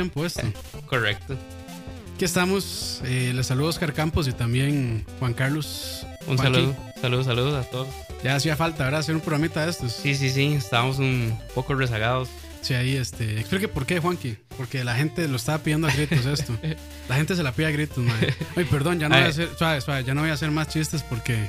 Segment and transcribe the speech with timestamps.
[0.00, 0.42] Espacio-tiempo esto.
[0.86, 1.36] Correcto.
[2.14, 3.00] Aquí estamos.
[3.04, 6.06] Eh, les saludo Oscar Campos y también Juan Carlos.
[6.26, 6.54] Un Juanqui.
[6.54, 7.88] saludo, saludos, saludos a todos.
[8.24, 9.00] Ya hacía falta, ¿verdad?
[9.00, 9.92] Hacer un programita de estos.
[9.92, 12.28] Sí, sí, sí, estábamos un poco rezagados.
[12.62, 13.38] Sí, ahí, este.
[13.38, 14.36] Explique por qué, Juanqui.
[14.56, 16.56] Porque la gente lo estaba pidiendo a gritos esto.
[17.08, 18.16] La gente se la pide a gritos, man.
[18.56, 19.48] Ay, perdón, ya no voy a hacer.
[19.56, 21.48] Suave, suave, ya no voy a hacer más chistes porque.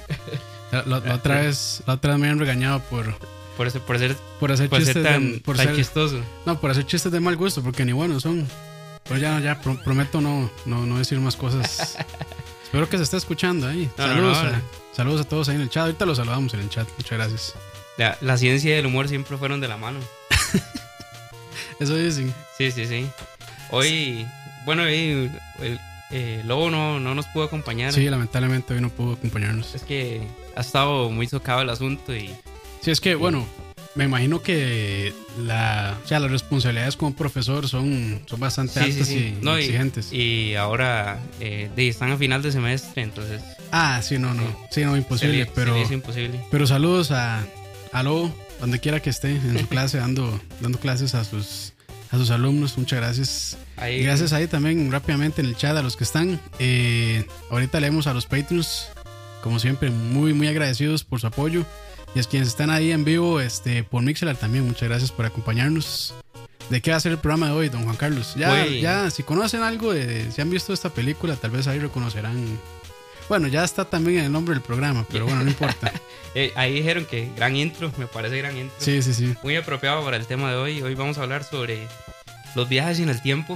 [0.71, 3.17] La, la- la otra vez, la otra vez me han regañado por,
[3.57, 6.21] Por, eso, por ser, por hacer por chistes ser tan, de, por tan ser- chistoso.
[6.45, 8.47] No, por hacer chistes de mal gusto, porque ni buenos son.
[9.05, 11.97] Pero ya, ya pro- prometo no, no, no decir más cosas.
[12.63, 13.89] Espero que se esté escuchando ahí.
[13.97, 14.61] No, saludos, no, a, no.
[14.93, 15.83] saludos a todos ahí en el chat.
[15.85, 16.87] Ahorita los saludamos en el chat.
[16.97, 17.53] Muchas gracias.
[17.97, 19.99] La, la ciencia y el humor siempre fueron de la mano.
[21.79, 22.33] Eso dicen.
[22.57, 23.07] Sí, sí, sí.
[23.71, 24.27] Hoy,
[24.65, 25.79] bueno, hoy el
[26.11, 27.93] eh, Lobo no, no nos pudo acompañar.
[27.93, 29.75] Sí, lamentablemente hoy no pudo acompañarnos.
[29.75, 32.35] Es que ha estado muy socado el asunto y
[32.81, 33.45] Sí, es que, bueno,
[33.95, 39.07] me imagino que la, o sea, las responsabilidades como profesor son, son bastante sí, altas
[39.07, 39.35] sí.
[39.39, 40.13] y No, y- exigentes.
[40.13, 44.43] Y, ahora eh, están a final de semestre, entonces ah, sí, no, no.
[44.71, 45.37] Sí, no, imposible.
[45.39, 46.39] le- pero, hizo imposible.
[46.51, 47.45] pero saludos a,
[47.91, 51.73] a Lobo, donde quiera que esté en su clase, dando, dando clases a sus,
[52.11, 52.77] a sus alumnos.
[52.77, 53.57] Muchas gracias.
[53.77, 56.39] Ahí, Y gracias ahí también rápidamente en el chat a los que están.
[56.59, 58.89] Eh, ahorita leemos a los Patreons,
[59.43, 61.65] como siempre, muy, muy agradecidos por su apoyo.
[62.17, 66.15] Y es quienes están ahí en vivo este, por Mixelar también, muchas gracias por acompañarnos.
[66.71, 68.33] ¿De qué va a ser el programa de hoy, don Juan Carlos?
[68.35, 72.59] Ya, ya si conocen algo, de, si han visto esta película, tal vez ahí reconocerán.
[73.29, 75.91] Bueno, ya está también en el nombre del programa, pero bueno, no importa.
[76.33, 78.75] eh, ahí dijeron que gran intro, me parece gran intro.
[78.79, 79.35] Sí, sí, sí.
[79.43, 80.81] muy apropiado para el tema de hoy.
[80.81, 81.87] Hoy vamos a hablar sobre
[82.55, 83.55] los viajes en el tiempo.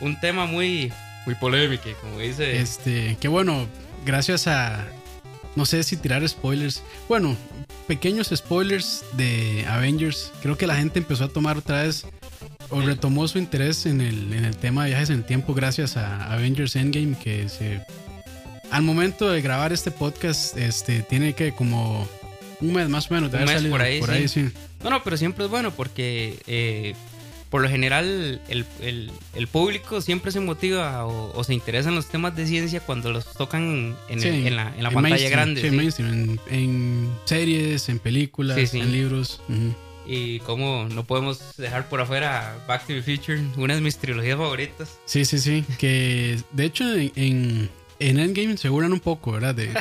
[0.00, 0.94] Un tema muy,
[1.26, 2.58] muy polémico, como dice.
[2.58, 3.66] Este, que bueno,
[4.06, 4.86] gracias a.
[5.60, 6.82] No sé si tirar spoilers.
[7.06, 7.36] Bueno,
[7.86, 10.32] pequeños spoilers de Avengers.
[10.40, 12.06] Creo que la gente empezó a tomar otra vez.
[12.70, 15.98] O retomó su interés en el, en el tema de viajes en el tiempo gracias
[15.98, 17.14] a Avengers Endgame.
[17.14, 17.82] Que se.
[18.70, 22.08] Al momento de grabar este podcast, este, tiene que como.
[22.62, 24.46] Un mes más o menos de Un por ahí, sí.
[24.46, 24.52] sí.
[24.82, 26.94] No, no, pero siempre es bueno porque eh,
[27.50, 31.96] por lo general el, el- el público siempre se motiva o, o se interesa en
[31.96, 34.94] los temas de ciencia cuando los tocan en, Sí, el- en la, en la en
[34.94, 35.60] pantalla grande.
[35.60, 39.42] sí, mainstream, en, series, en películas, en libros.
[40.06, 44.38] Y como no podemos dejar por afuera Back to the Future, una de mis trilogías
[44.38, 44.98] favoritas.
[45.04, 45.64] Sí, sí, sí.
[45.78, 49.54] Que de hecho en, en, en Endgame se un poco, ¿verdad?
[49.54, 49.74] De, de,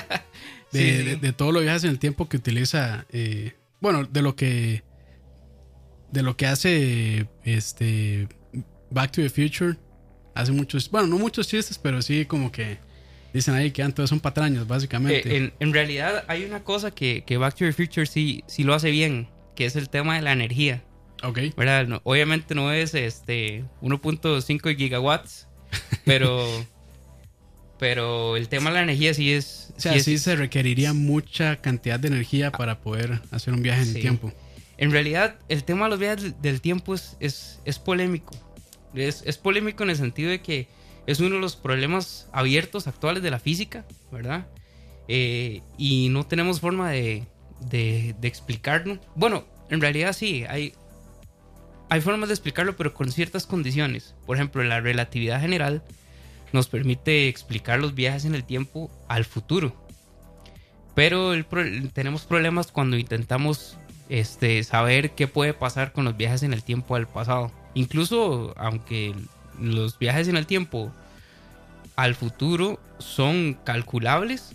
[0.71, 1.03] Sí, sí.
[1.03, 3.05] de, de todos los viajes en el tiempo que utiliza.
[3.11, 4.83] eh, bueno, de lo que.
[6.11, 8.27] De lo que hace este.
[8.89, 9.75] Back to the Future.
[10.33, 10.89] Hace muchos.
[10.89, 12.77] Bueno, no muchos chistes, pero sí como que.
[13.33, 15.29] Dicen ahí que todos son patrañas, básicamente.
[15.31, 18.63] Eh, en, en realidad hay una cosa que, que Back to the Future sí, sí
[18.63, 20.83] lo hace bien, que es el tema de la energía.
[21.21, 21.39] ok.
[21.55, 21.85] ¿verdad?
[21.87, 25.47] No- obviamente no es este 1.5 gigawatts,
[26.05, 26.65] pero
[27.77, 31.99] pero el tema de la energía sí es O sea, sí se requeriría mucha cantidad
[31.99, 34.33] de energía para poder hacer un viaje en el tiempo.
[34.79, 38.33] En realidad el tema de los viajes del- tiempo es, es, es polémico.
[38.93, 40.67] Es, es polémico en el sentido de que
[41.05, 44.47] es uno de los problemas abiertos actuales de la física, ¿verdad?
[45.09, 47.25] Eh, y no tenemos forma de,
[47.59, 48.99] de, explicarlo.
[49.15, 50.73] Bueno, en realidad sí, hay,
[51.89, 54.15] hay formas de explicarlo, pero con ciertas condiciones.
[54.25, 55.83] Por ejemplo, la relatividad general
[56.53, 59.75] nos permite explicar los viajes en el tiempo al futuro.
[60.95, 61.33] Pero
[61.93, 63.77] tenemos problemas cuando intentamos
[64.09, 67.51] este, saber qué puede pasar con los viajes en el tiempo al pasado.
[67.75, 69.15] Incluso aunque
[69.59, 70.91] los viajes en el tiempo
[71.95, 74.53] al futuro son calculables,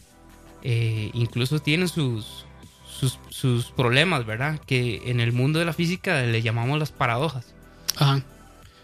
[0.62, 2.46] eh, incluso tienen sus,
[2.86, 4.58] sus, sus problemas, ¿verdad?
[4.66, 7.54] Que en el mundo de la física le llamamos las paradojas.
[7.96, 8.22] Ajá.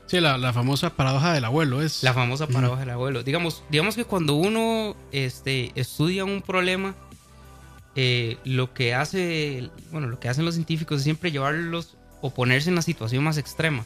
[0.07, 2.03] Sí, la, la famosa paradoja del abuelo es.
[2.03, 3.23] La famosa paradoja del abuelo.
[3.23, 6.97] Digamos, digamos que cuando uno este, estudia un problema,
[7.97, 12.69] eh, lo que hace, bueno, lo que hacen los científicos es siempre llevarlos o ponerse
[12.69, 13.85] en la situación más extrema.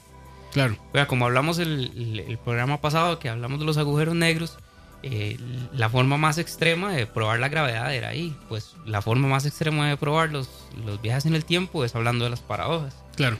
[0.53, 0.77] Claro.
[0.93, 4.57] Vea, como hablamos el, el- el programa pasado, que hablamos de los agujeros negros,
[5.03, 5.37] eh,
[5.75, 8.35] la forma más extrema de probar la gravedad era ahí.
[8.49, 10.49] Pues la forma más extrema de probar los,
[10.85, 12.95] los viajes en el tiempo es hablando de las paradojas.
[13.17, 13.37] Claro.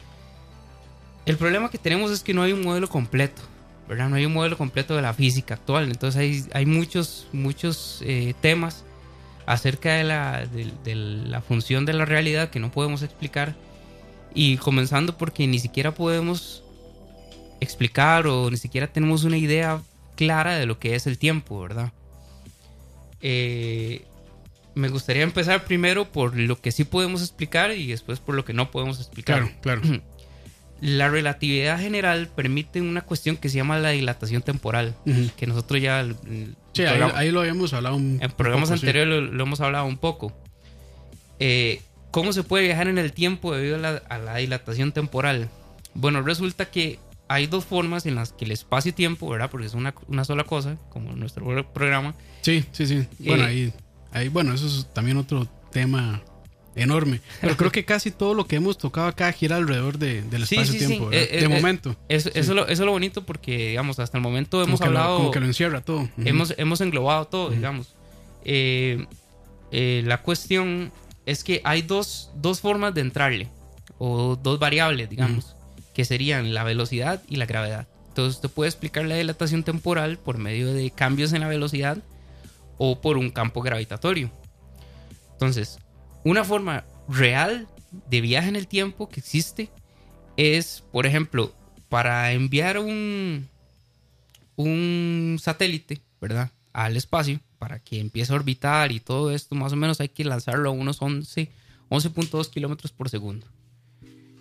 [1.27, 3.41] El problema que tenemos es que no hay un modelo completo,
[3.89, 4.09] ¿verdad?
[4.11, 5.85] No hay un modelo completo de la física actual.
[5.91, 8.85] Entonces hay, hay muchos, muchos eh, temas
[9.47, 13.55] acerca de la, de, de la función de la realidad que no podemos explicar.
[14.35, 16.65] Y comenzando porque ni siquiera podemos
[17.61, 19.81] explicar o ni siquiera tenemos una idea
[20.17, 21.93] clara de lo que es el tiempo, ¿verdad?
[23.21, 24.05] Eh,
[24.75, 28.53] me gustaría empezar primero por lo que sí podemos explicar y después por lo que
[28.53, 29.51] no podemos explicar.
[29.61, 30.03] Claro, claro.
[30.81, 35.31] La relatividad general permite una cuestión que se llama la dilatación temporal, Ujú.
[35.37, 36.05] que nosotros ya
[36.75, 38.87] Sí, ahí, lo habíamos hablado un en programas poco, sí.
[38.87, 40.33] anteriores lo, lo hemos hablado un poco.
[41.39, 41.81] Eh,
[42.11, 45.49] ¿Cómo se puede viajar en el tiempo debido a la, a la dilatación temporal?
[45.95, 46.99] Bueno, resulta que
[47.29, 49.51] hay dos formas en las que el espacio-tiempo, ¿verdad?
[49.51, 52.15] Porque es una, una sola cosa, como en nuestro programa.
[52.43, 53.07] Sí, sí, sí.
[53.19, 53.73] Bueno, Eh, ahí,
[54.13, 56.23] ahí, bueno, eso es también otro tema
[56.77, 57.21] enorme.
[57.41, 60.57] Pero creo que casi todo lo que hemos tocado acá gira alrededor de, del Sí,
[60.57, 61.13] sí, espacio-tiempo.
[61.13, 61.97] Eh, de eh, momento.
[62.09, 64.87] Eso, eso, es lo, eso es lo bonito porque, digamos, hasta el momento hemos lo-
[64.87, 65.17] hablado...
[65.19, 66.09] como que lo encierra todo.
[66.25, 67.95] Hemos englobado todo, digamos.
[68.45, 69.07] Eh,
[69.73, 70.93] eh, la cuestión
[71.27, 73.49] es que hay dos, dos formas de entrarle,
[73.99, 75.57] o dos variables, digamos,
[75.95, 77.87] que serían la velocidad y la gravedad.
[78.09, 81.99] Entonces, usted puede explicar la dilatación temporal por medio de cambios en la velocidad
[82.79, 84.31] o por un campo gravitatorio.
[85.33, 85.79] Entonces,
[86.25, 87.69] una forma real
[88.11, 89.71] de viaje en el tiempo que existe
[90.37, 91.55] es, por ejemplo,
[91.89, 93.49] para enviar un,
[94.57, 96.51] un satélite, ¿verdad?
[96.73, 100.25] Al espacio para que empiece a orbitar y todo esto, más o menos hay que
[100.25, 101.51] lanzarlo a unos 11,
[101.89, 103.47] 11.2 kilómetros por segundo,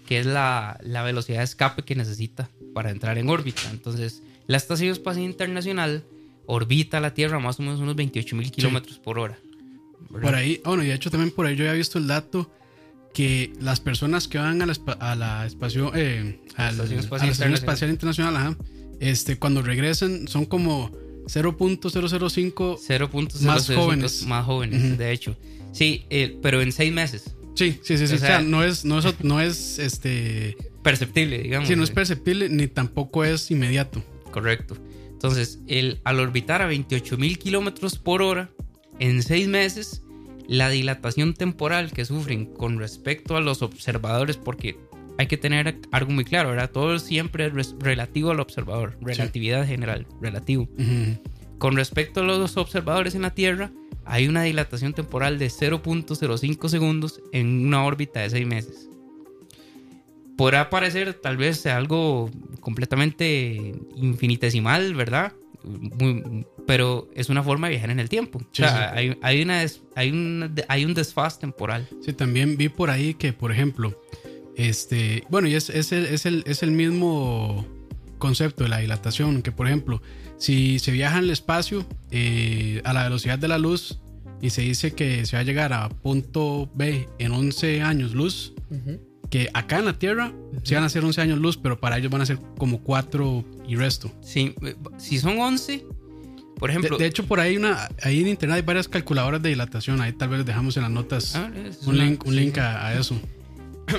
[0.07, 3.62] que es la, la velocidad de escape que necesita para entrar en órbita.
[3.71, 6.03] Entonces, la Estación Espacial Internacional
[6.47, 9.38] orbita la Tierra más o menos unos 28 mil kilómetros por hora.
[10.09, 10.21] ¿Verdad?
[10.29, 12.51] Por ahí, bueno, y de hecho también por ahí yo había visto el dato
[13.13, 17.00] que las personas que van a la, a la espacio, eh, Estación a Espacial la
[17.01, 17.53] Estación Internacional.
[17.53, 18.57] Espacial Internacional, ajá,
[19.00, 20.89] este, cuando regresen son como
[21.27, 22.77] 0.005.
[22.79, 24.25] 0.005 Más jóvenes.
[24.25, 24.95] Más jóvenes, Ujú.
[24.97, 25.38] de hecho.
[25.71, 27.35] Sí, eh, pero en seis meses.
[27.55, 28.13] Sí, sí, sí, sí.
[28.13, 31.67] O O sea, sea, no es, no es, no es, este, Perceptible, digamos.
[31.69, 34.03] sí, no es perceptible ni tampoco es inmediato.
[34.31, 34.75] Correcto.
[35.11, 38.50] Entonces, el, al orbitar a 28 mil kilómetros por hora,
[38.99, 40.03] en seis meses,
[40.47, 44.77] la dilatación temporal que sufren con respecto a los observadores, porque
[45.17, 46.71] hay que tener algo muy claro, ¿verdad?
[46.71, 50.67] Todo siempre es relativo al observador, relatividad general, relativo.
[51.59, 53.71] Con respecto a los observadores en la Tierra,
[54.05, 58.89] hay una dilatación temporal de 0.05 segundos en una órbita de seis meses.
[60.35, 65.33] Podrá parecer tal vez algo completamente infinitesimal, ¿verdad?
[65.63, 68.39] Muy- pero es una forma de viajar en el tiempo.
[68.51, 68.98] Sí, o sea, sí.
[69.00, 71.88] Hay, hay, una des- hay, una- hay un desfaz temporal.
[72.01, 74.00] Sí, también vi por ahí que, por ejemplo,
[74.55, 77.65] este, bueno, y es, es, el, es, el, es el mismo
[78.20, 80.01] concepto de la dilatación, que por ejemplo,
[80.38, 84.00] si se viaja en el espacio eh, a la velocidad de la luz
[84.41, 88.53] y se dice que se va a llegar a punto B en 11 años luz,
[89.33, 92.11] que acá en la Tierra se van a hacer 11 años luz, pero para ellos
[92.11, 94.11] van a ser como 4 y resto.
[94.21, 95.83] Sí, eh, si son 11,
[96.59, 96.99] por ejemplo...
[96.99, 100.29] de hecho, por ahí, una, ahí en internet hay varias calculadoras de dilatación, ahí tal
[100.29, 101.49] vez les dejamos en las notas Ah,
[101.87, 102.39] un una- link, un sí.
[102.41, 103.19] link a, a eso.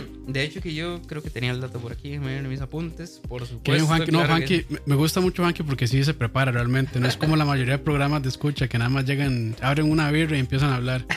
[0.26, 3.20] De hecho que yo creo que tenía el dato por aquí, me en mis apuntes,
[3.28, 3.86] por supuesto.
[3.86, 4.10] Juanqui.
[4.12, 6.98] No, claro Juanqui, me- me gusta mucho Juanqui porque sí se prepara realmente.
[7.00, 10.10] No es como la mayoría de programas de escucha que nada más llegan, abren una
[10.10, 11.04] birra y empiezan a hablar.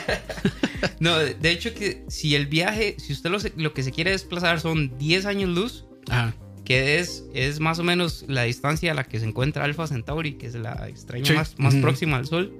[1.00, 4.60] No, de hecho que si el viaje, si usted lo, lo que se quiere desplazar
[4.60, 6.34] son 10 años luz, Ajá.
[6.64, 10.34] que es, es más o menos la distancia a la que se encuentra Alpha Centauri,
[10.34, 11.32] que es la extraña Sí.
[11.32, 12.52] más, más próxima al Sol,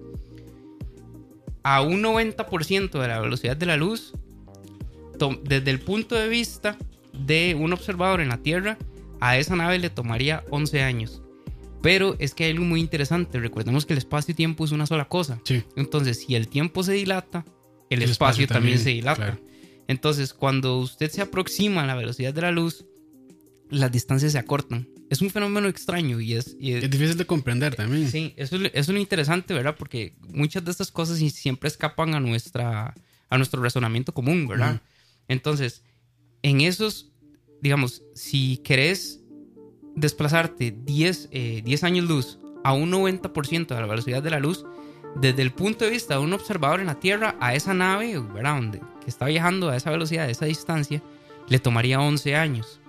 [1.62, 4.12] a un 90% de la velocidad de la luz,
[5.44, 6.76] desde el punto de vista
[7.12, 8.78] de un observador en la Tierra,
[9.20, 11.22] a esa nave le tomaría 11 años.
[11.82, 13.38] Pero es que hay algo muy interesante.
[13.40, 15.40] Recordemos que el espacio y tiempo es una sola cosa.
[15.44, 15.62] Sí.
[15.76, 17.44] Entonces, si el tiempo se dilata,
[17.90, 19.16] el, El espacio, espacio también, también, se dilata.
[19.16, 19.40] claro.
[19.86, 22.84] Entonces, cuando usted se aproxima a la velocidad de la luz,
[23.70, 24.88] las distancias se acortan.
[25.10, 26.56] Es un fenómeno extraño y es...
[26.60, 28.10] y es- Es difícil de comprender también.
[28.10, 29.76] Sí, eso, eso es lo interesante, ¿verdad?
[29.78, 32.94] Porque muchas de estas cosas siempre escapan a, nuestra,
[33.30, 34.74] a nuestro razonamiento común, ¿verdad?
[34.74, 34.80] Ujú.
[35.28, 35.82] Entonces,
[36.42, 37.10] en esos,
[37.60, 39.20] digamos, si querés
[39.94, 44.64] desplazarte 10, eh, 10 años luz a un 90% de la velocidad de la luz,
[45.16, 48.56] desde el punto de vista de un observador en la Tierra, a esa nave, ¿verdad?
[48.56, 51.02] Donde, que está viajando a esa velocidad, a esa distancia,
[51.48, 52.80] le tomaría 11 años.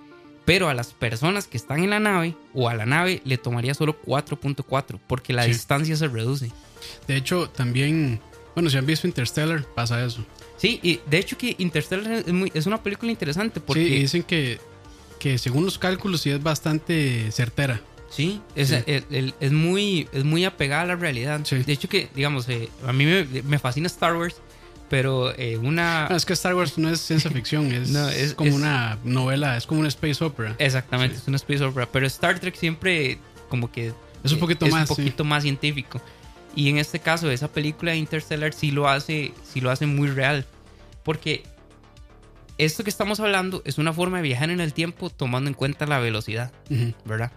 [0.44, 3.74] Pero a las personas que están en la nave o a la nave le tomaría
[3.74, 5.50] solo 4.4 porque la Sí.
[5.52, 6.50] distancia se reduce.
[7.06, 8.20] De hecho, también,
[8.54, 10.24] bueno, si han visto Interstellar, pasa eso.
[10.60, 13.82] Sí, y de hecho que Interstellar es, muy- es una película interesante porque...
[13.84, 14.58] Sí, dicen que,
[15.18, 17.80] que según los cálculos sí es bastante certera.
[18.10, 18.74] Sí, es, Sí.
[18.86, 21.40] Es, el- es muy, es muy apegada a la realidad.
[21.44, 21.56] Sí.
[21.62, 24.36] De hecho que, digamos, eh, a mí me, me fascina Star Wars,
[24.90, 26.06] pero eh, una...
[26.08, 28.98] Ah, es que Star Wars no es ciencia ficción, es, No, es- como es- una
[29.04, 30.56] novela, es como una space opera.
[30.58, 31.22] Exactamente, Sí.
[31.22, 33.92] es una space opera, pero Star Trek siempre como que...
[34.22, 36.02] Es un poquito más, un poquito más científico.
[36.54, 40.08] Y en este caso, esa película de Interstellar sí lo hace, sí lo hace muy
[40.08, 40.46] real.
[41.04, 41.44] Porque
[42.58, 45.86] esto que estamos hablando es una forma de viajar en el tiempo tomando en cuenta
[45.86, 46.52] la velocidad.
[47.04, 47.32] ¿verdad?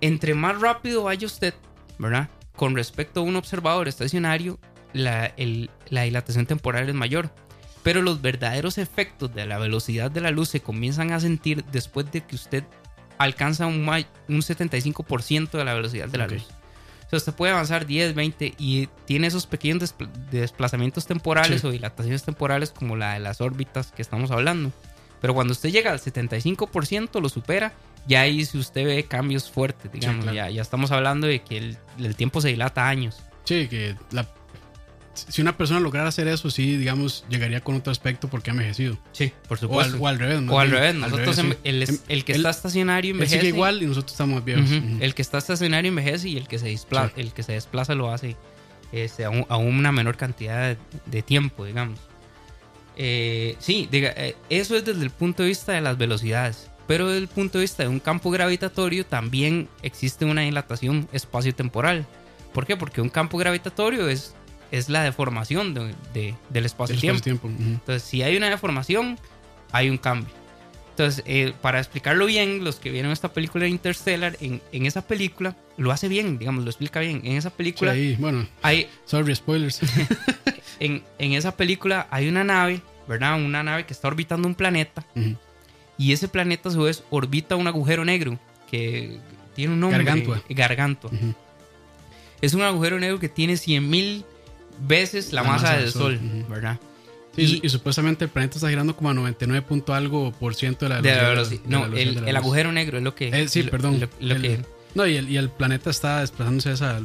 [0.00, 1.54] Entre más rápido vaya usted,
[1.98, 2.28] ¿verdad?
[2.54, 4.58] Con respecto a un observador estacionario,
[4.92, 7.30] la, el- la dilatación temporal es mayor.
[7.82, 12.10] Pero los verdaderos efectos de la velocidad de la luz se comienzan a sentir después
[12.12, 12.64] de que usted
[13.18, 16.46] alcanza un, ma- un 75% de la velocidad de la luz.
[17.06, 21.66] O sea, usted puede avanzar 10, 20 y tiene esos pequeños despl- desplazamientos temporales Sí.
[21.66, 24.72] o dilataciones temporales como la de las órbitas que estamos hablando.
[25.20, 27.72] Pero cuando usted llega al 75%, lo supera,
[28.06, 30.36] ya ahí si usted ve cambios fuertes, digamos, claro.
[30.36, 33.22] ya, ya estamos hablando de que el, el tiempo se dilata años.
[33.44, 34.26] Sí, que la,
[35.28, 38.98] si una persona lograra hacer eso, sí, digamos, llegaría con otro aspecto porque ha envejecido.
[39.12, 39.96] Sí, por supuesto.
[39.98, 40.40] o al revés.
[40.48, 43.38] O al revés, nosotros, el, Em- el que él- está estacionario él envejece.
[43.40, 44.70] sigue igual y nosotros estamos viejos.
[45.00, 47.20] El que está estacionario envejece y el que se desplaza, Sí.
[47.20, 48.36] el que se desplaza lo hace
[48.92, 51.98] este, a, un- a una menor cantidad de, de tiempo, digamos.
[52.96, 56.70] Eh, sí, diga, eh, eso es desde el punto de vista de las velocidades.
[56.86, 62.06] Pero desde el punto de vista de un campo gravitatorio también existe una dilatación espacio-temporal.
[62.54, 62.76] ¿Por qué?
[62.76, 64.34] Porque un campo gravitatorio es,
[64.70, 67.48] es la deformación de- de- del El espacio-tiempo.
[67.48, 69.18] Entonces, si hay una deformación,
[69.72, 70.32] hay un cambio.
[70.90, 75.02] Entonces, eh, para explicarlo bien, los que vieron esta película de Interstellar, en, en esa
[75.06, 77.20] película lo hace bien, digamos, lo explica bien.
[77.24, 79.80] En esa Sí, película ahí, bueno, hay, sorry, spoilers.
[80.80, 83.36] en, en esa película hay una nave, ¿verdad?
[83.36, 85.04] Una nave que está orbitando un planeta
[85.98, 88.38] y ese planeta a su vez orbita un agujero negro
[88.70, 89.18] que
[89.54, 90.02] tiene un nombre.
[90.48, 91.10] Gargantua.
[92.40, 94.24] Es un agujero negro que tiene 100.000
[94.80, 96.48] veces la, masa, del Sol, ujú.
[96.52, 96.78] ¿verdad?
[97.34, 100.86] Sí, Y- y, supuestamente el planeta está girando como a 99 punto algo por ciento
[100.86, 101.22] de la De velocidad.
[101.22, 101.60] la velocidad.
[101.62, 102.44] de la No, velocidad el, de la el luz.
[102.44, 103.28] agujero negro es lo que.
[103.28, 104.00] Eh, sí, perdón.
[104.00, 104.60] Lo, lo El- que,
[104.94, 107.00] No, y el, y el planeta está desplazándose a esa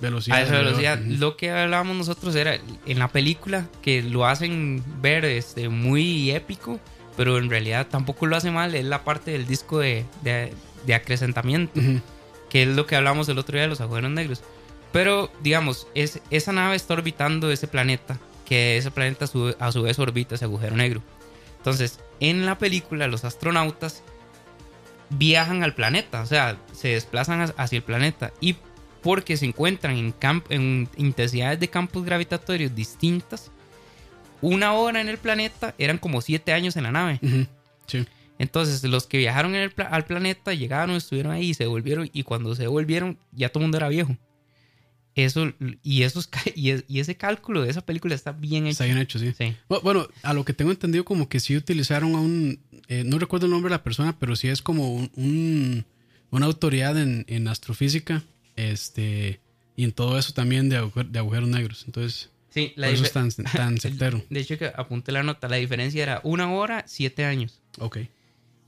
[0.00, 0.38] velocidad.
[0.38, 0.98] a esa velocidad.
[1.00, 6.80] Lo que hablábamos nosotros era en la película que lo hacen ver este, muy épico,
[7.18, 8.74] pero en realidad tampoco lo hace mal.
[8.74, 10.52] Es la parte del disco de, de,
[10.86, 12.00] de acrecentamiento, Ujú.
[12.48, 14.40] que es lo que hablamos el otro día de los agujeros negros.
[14.92, 19.72] Pero, digamos, es, esa nave está orbitando ese planeta, que ese planeta a su, a
[19.72, 21.02] su vez orbita ese agujero negro.
[21.58, 24.02] Entonces, en la película, los astronautas
[25.10, 28.56] viajan al planeta, o sea, se desplazan hacia- el planeta y
[29.02, 30.14] porque se encuentran en,
[30.50, 33.50] en intensidades de campos gravitatorios distintas,
[34.40, 37.18] una hora en el planeta eran como siete años en la nave.
[37.86, 38.06] Sí.
[38.38, 42.08] Entonces, los que viajaron en el pla- al planeta llegaron, estuvieron ahí y se volvieron.
[42.12, 44.16] Y cuando se volvieron, ya todo el mundo era viejo.
[45.24, 48.72] Eso, y, esos, y, es- y ese cálculo de esa película está bien hecho.
[48.72, 49.32] Está bien hecho, sí.
[49.36, 49.54] Sí.
[49.68, 52.60] Bu- Bueno, a lo que tengo entendido, como que sí utilizaron a un.
[52.88, 55.84] eh, no recuerdo el nombre de la persona, pero sí es como un, un-
[56.30, 58.22] una autoridad en, en astrofísica.
[58.56, 59.40] Este.
[59.76, 61.84] Y en todo eso también de, agujer- de agujeros negros.
[61.86, 64.22] Entonces, Sí, la por eso es tan, tan certero.
[64.30, 65.48] De hecho, que apunté la nota.
[65.48, 67.60] La diferencia era una hora, siete años.
[67.78, 67.98] Ok.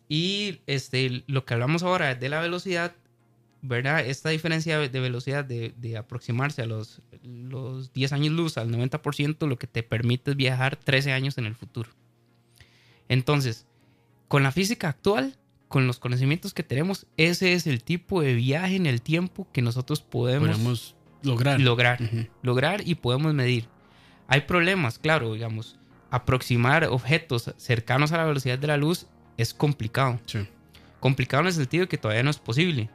[0.08, 2.94] Y este, lo que hablamos ahora de la velocidad,
[3.62, 4.04] ¿verdad?
[4.06, 9.46] Esta diferencia de velocidad de, de aproximarse a los, los 10 años luz al 90%,
[9.46, 11.90] lo que te permite es viajar 13 años en el futuro.
[13.08, 13.66] Entonces,
[14.28, 15.36] con la física actual,
[15.68, 19.62] con los conocimientos que tenemos, ese es el tipo de viaje en el tiempo que
[19.62, 21.60] nosotros podemos Podemos lograr.
[21.60, 22.26] lograr Ujú.
[22.42, 23.66] lograr y podemos medir.
[24.26, 25.78] Hay problemas, claro, digamos,
[26.10, 30.20] aproximar objetos cercanos a la velocidad de la luz es complicado.
[30.26, 30.46] Sí.
[31.00, 32.90] Complicado en el sentido de que todavía no es posible,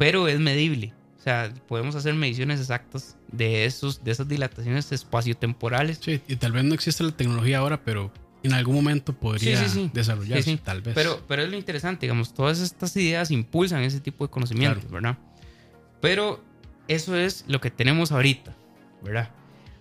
[0.00, 0.94] pero es medible.
[1.18, 6.00] O sea, podemos hacer mediciones exactas de, esos, de esas dilataciones espaciotemporales.
[6.02, 8.10] Sí, y tal vez no existe la tecnología ahora, pero
[8.42, 9.90] en algún momento podría Sí, sí, sí.
[9.92, 10.94] desarrollarse, tal vez.
[10.94, 15.18] Pero, pero es lo interesante, digamos, todas estas ideas impulsan ese tipo de conocimientos, ¿verdad?
[16.00, 16.42] Pero
[16.88, 18.56] eso es lo que tenemos ahorita,
[19.02, 19.28] ¿verdad?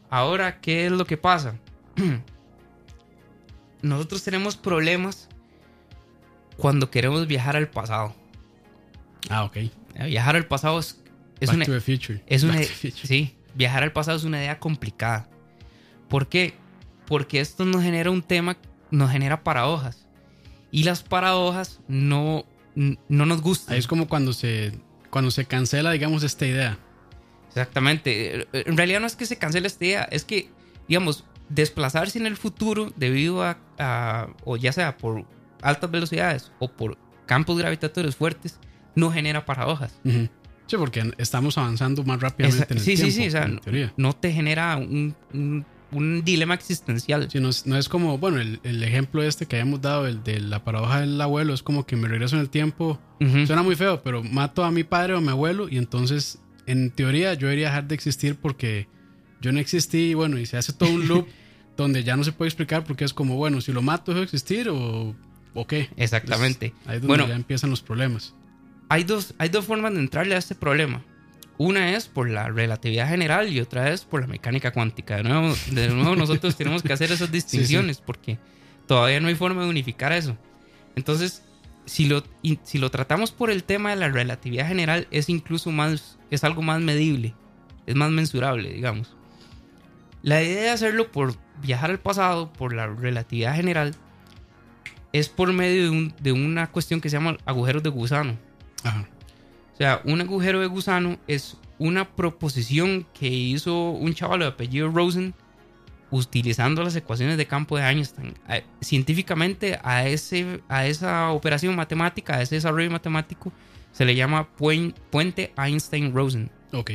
[0.09, 1.55] Ahora, ¿qué es lo que pasa?
[3.81, 5.29] Nosotros tenemos problemas
[6.57, 8.13] cuando queremos viajar al pasado.
[9.29, 9.57] ah, ok.
[9.95, 11.01] Viajar al pasado es,
[11.39, 12.23] es Back una, to the Future.
[12.27, 15.29] es una, the sí, viajar al pasado es una idea complicada.
[16.07, 16.53] ¿Por qué?
[17.05, 18.57] Porque esto nos genera un tema,
[18.91, 20.05] nos genera paradojas.
[20.71, 23.73] Y las paradojas no, no nos gustan.
[23.73, 24.71] Ahí es como cuando se,
[25.09, 26.77] cuando se cancela, digamos, esta idea.
[27.49, 28.47] Exactamente.
[28.53, 30.49] En realidad no es que se cancele esta idea, es que,
[30.87, 35.25] digamos, desplazarse en el futuro debido a, a- o ya sea por
[35.61, 38.59] altas velocidades o por campos gravitatorios fuertes,
[38.99, 39.99] no genera paradojas.
[40.03, 40.27] Ujú.
[40.67, 43.31] Sí, porque estamos avanzando más rápidamente Esa- en el sí, sí, tiempo, sí, o
[43.81, 43.91] sea.
[43.97, 47.27] No te genera un, un- un dilema existencial.
[47.31, 50.23] Sí, no, es, no es como, bueno, el, el ejemplo este que habíamos dado, el
[50.23, 52.99] de la paradoja del abuelo, es como que me regreso en el tiempo.
[53.47, 56.37] Suena muy feo, pero mato a mi padre o a mi abuelo y entonces,
[56.67, 58.87] en teoría, yo debería dejar de existir porque
[59.41, 61.27] yo no existí y bueno, y se hace todo un loop
[61.75, 64.25] donde ya no se puede explicar porque es como, bueno, si lo mato, ¿dejo de
[64.25, 65.15] existir o,
[65.55, 65.89] o qué?
[65.97, 66.67] Exactamente.
[66.67, 67.27] Entonces, ahí es donde Bueno.
[67.27, 68.35] ya empiezan los problemas.
[68.89, 71.03] Hay dos, hay dos formas de entrarle a este problema.
[71.57, 75.17] Una es por la relatividad general y otra es por la mecánica cuántica.
[75.17, 78.37] De nuevo, de nuevo nosotros tenemos que hacer esas distinciones porque
[78.87, 80.37] todavía no hay forma de unificar eso.
[80.95, 81.43] Entonces,
[81.85, 82.23] si lo,
[82.63, 86.61] si lo tratamos por el tema de la relatividad general, es incluso más, es algo
[86.61, 87.33] más medible,
[87.87, 89.15] es más mensurable, digamos.
[90.21, 93.95] La idea de hacerlo por viajar al pasado, por la relatividad general,
[95.13, 98.37] es por medio de, un- de una cuestión que se llama agujeros de gusano.
[98.83, 99.07] Ajá.
[99.73, 104.89] O sea, un agujero de gusano es una proposición que hizo un chaval de apellido
[104.89, 105.33] Rosen
[106.11, 108.33] utilizando las ecuaciones de campo de Einstein.
[108.81, 113.53] Científicamente a, ese, a esa operación matemática, a ese desarrollo matemático,
[113.91, 116.49] se le llama puen- puente Einstein-Rosen.
[116.73, 116.91] Ok.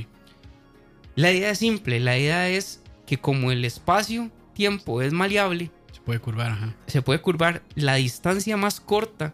[1.14, 6.18] La idea es simple, la idea es que como el espacio-tiempo es maleable, Se puede
[6.18, 6.74] curvar, ajá.
[6.88, 9.32] se puede curvar la distancia más corta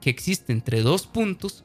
[0.00, 1.62] que existe entre dos puntos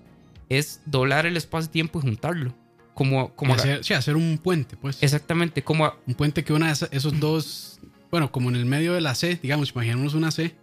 [0.49, 2.53] es doblar el espacio-tiempo y juntarlo.
[2.93, 5.03] Como, como hacer, sí, hacer un puente, pues.
[5.03, 7.79] exactamente, como Un puente que una de esos dos,
[8.09, 10.55] bueno, como en el medio de la C, digamos, imaginémonos una C,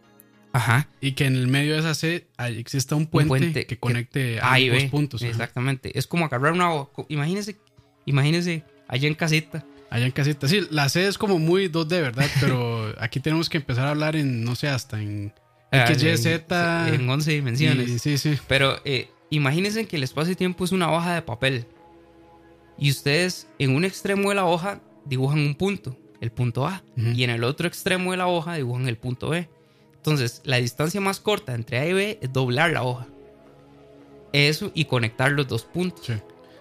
[0.54, 3.78] ajá, y que en el medio de esa C hay- exista un puente, puente que
[3.78, 4.88] conecte a B.
[4.90, 5.20] puntos.
[5.22, 5.30] ajá.
[5.30, 5.98] Exactamente.
[5.98, 6.70] Es como agarrar una.
[7.08, 7.56] Imagínense,
[8.06, 9.64] imagínense allá en casita.
[9.90, 10.48] Allá en casita.
[10.48, 12.26] Sí, la C es como muy 2D, ¿verdad?
[12.40, 15.34] Pero aquí tenemos que empezar a hablar en, no sé, hasta en
[15.70, 16.88] X, Y, en- Z.
[16.94, 17.90] En 11 dimensiones.
[17.90, 18.38] y- sí, sí.
[18.48, 21.66] Pero eh, imagínense que el espacio-tiempo es una hoja de papel.
[22.78, 26.82] Y ustedes en un extremo de la hoja dibujan un punto, el punto A.
[26.96, 29.48] Y en el otro extremo de la hoja dibujan el punto B.
[29.96, 33.06] Entonces, la distancia más corta entre A y B es doblar la hoja.
[34.32, 36.06] Eso y conectar los dos puntos.
[36.06, 36.14] Sí.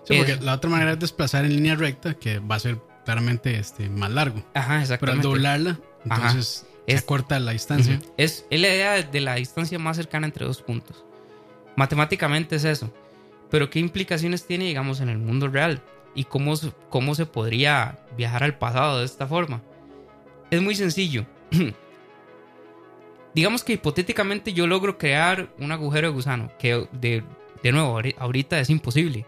[0.03, 3.57] Sí, porque la otra manera es desplazar en línea recta, que va a ser claramente
[3.57, 4.39] este, más largo.
[4.53, 5.27] Ajá, Pero al exactamente.
[5.27, 7.99] doblarla, entonces se Es- acorta la distancia.
[8.17, 11.05] Es, es la idea de- de la distancia más cercana entre dos puntos.
[11.75, 12.91] Matemáticamente es eso.
[13.49, 15.81] Pero ¿qué implicaciones tiene, digamos, en el mundo real?
[16.15, 19.61] ¿Y cómo, se- cómo se podría viajar al pasado de esta forma?
[20.49, 21.25] Es muy sencillo.
[23.33, 27.23] digamos que hipotéticamente yo logro crear un agujero de gusano, que de,
[27.63, 29.25] de nuevo, ahori- ahorita es imposible.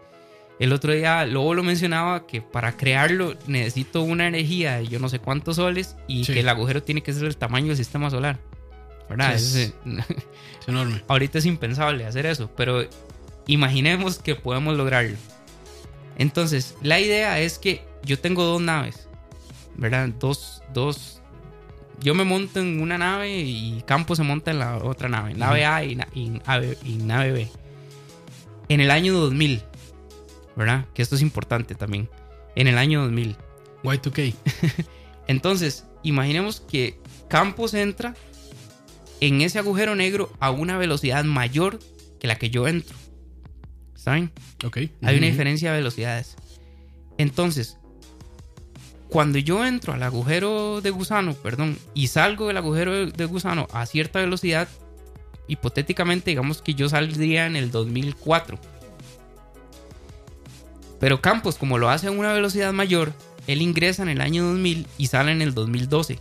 [0.60, 5.10] El otro día Lobo lo mencionaba que para crearlo necesito una energía de yo no
[5.10, 6.34] sé cuántos soles y Sí.
[6.34, 8.40] que el agujero tiene que ser el tamaño del sistema solar.
[9.10, 9.34] ¿Verdad?
[9.36, 10.06] Es- Eso es-
[10.62, 11.04] Es enorme.
[11.08, 12.86] ahorita es impensable hacer eso, pero
[13.48, 15.18] imaginemos que podemos lograrlo.
[16.18, 19.08] Entonces, la idea es que yo tengo dos naves,
[19.76, 20.10] ¿verdad?
[20.20, 21.22] Dos, dos.
[22.00, 25.66] Yo me monto en una nave y Campo se monta en la otra nave, nave
[25.66, 26.30] A y, y
[26.98, 27.48] nave B.
[28.70, 29.62] En el año 2000,
[30.56, 30.86] ¿verdad?
[30.94, 32.10] Que esto es importante también.
[32.56, 33.36] En el año 2000.
[33.84, 34.34] Y2K.
[35.28, 38.16] Entonces, imaginemos que Campos entra
[39.28, 41.80] en ese agujero negro a una velocidad mayor
[42.20, 42.96] que la que yo entro.
[43.96, 44.32] ¿Saben?
[44.66, 44.78] Ok.
[45.02, 46.36] Hay una diferencia de velocidades.
[47.18, 47.78] Entonces,
[49.10, 53.68] cuando yo entro al agujero de gusano, perdón, y salgo del agujero de- de gusano
[53.72, 54.68] a cierta velocidad,
[55.48, 58.60] hipotéticamente digamos que yo saldría en el 2004.
[61.00, 63.14] Pero Campos, como lo hace a una velocidad mayor,
[63.48, 66.20] él ingresa en el año 2000 y sale en el 2012.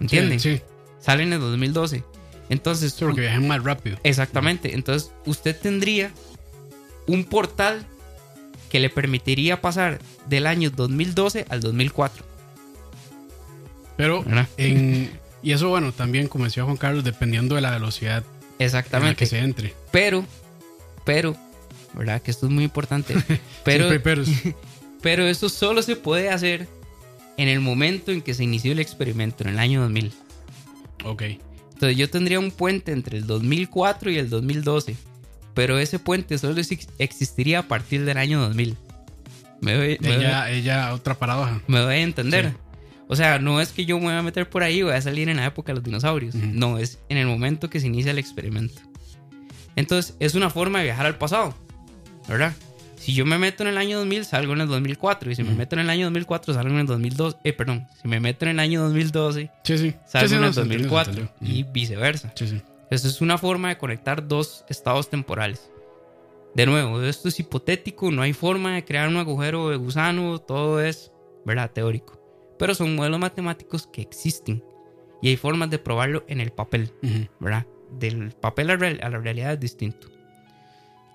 [0.00, 0.40] ¿Entienden?
[0.40, 0.62] Sí, sí.
[1.02, 2.04] Sale en el 2012.
[2.48, 3.98] Entonces, Sí, porque viajan más rápido.
[4.02, 4.74] Exactamente.
[4.74, 6.10] Entonces, usted tendría
[7.06, 7.84] un portal
[8.70, 12.24] que le permitiría pasar del año 2012 al 2004.
[13.96, 14.24] Pero,
[14.56, 15.10] en,
[15.42, 18.64] y eso, bueno, también, como decía Juan Carlos, dependiendo de la velocidad en la que
[18.64, 19.26] Exactamente.
[19.26, 19.74] se entre.
[19.90, 20.24] Pero,
[21.04, 21.36] pero,
[21.94, 22.22] ¿verdad?
[22.22, 23.14] Que esto es muy importante.
[23.64, 23.88] Pero,
[25.02, 26.68] pero eso solo se puede hacer
[27.36, 30.12] en el momento en que se inició el experimento, en el año 2000.
[31.04, 31.22] Ok.
[31.74, 34.96] Entonces yo tendría un puente entre el 2004 y el 2012.
[35.54, 38.76] Pero ese puente solo ex- existiría a partir del año 2000.
[39.60, 41.60] ¿Me doy, me doy- Ella, ella, otra paradoja.
[41.66, 42.50] me doy a entender?
[42.50, 42.56] Sí.
[43.08, 45.02] O sea, no es que yo me voy a meter por ahí y voy a
[45.02, 46.34] salir en la época de los dinosaurios.
[46.34, 48.80] No, es en el momento que se inicia el experimento.
[49.76, 51.54] Entonces, es una forma de viajar al pasado.
[52.28, 52.54] ¿Verdad?
[53.02, 55.30] Si yo me meto en el año 2000, salgo en el 2004.
[55.30, 57.36] Y si me meto en el año 2004, salgo en el 2002.
[57.42, 57.88] Eh, perdón.
[58.00, 59.94] Si me meto en el año 2012, Sí, sí.
[60.06, 61.22] salgo Sí, en no, el se entendió, se 2004.
[61.22, 61.56] entendió.
[61.58, 62.32] Y viceversa.
[62.90, 65.68] Eso es una forma de conectar dos estados temporales.
[66.54, 70.80] De nuevo, esto es hipotético, no hay forma de crear un agujero de gusano, todo
[70.82, 71.10] es,
[71.46, 71.70] ¿verdad?
[71.70, 72.20] Teórico.
[72.58, 74.62] Pero son modelos matemáticos que existen
[75.22, 76.92] y hay formas de probarlo en el papel.
[77.40, 77.66] ¿verdad?
[77.98, 80.08] Del papel a, a la realidad es distinto.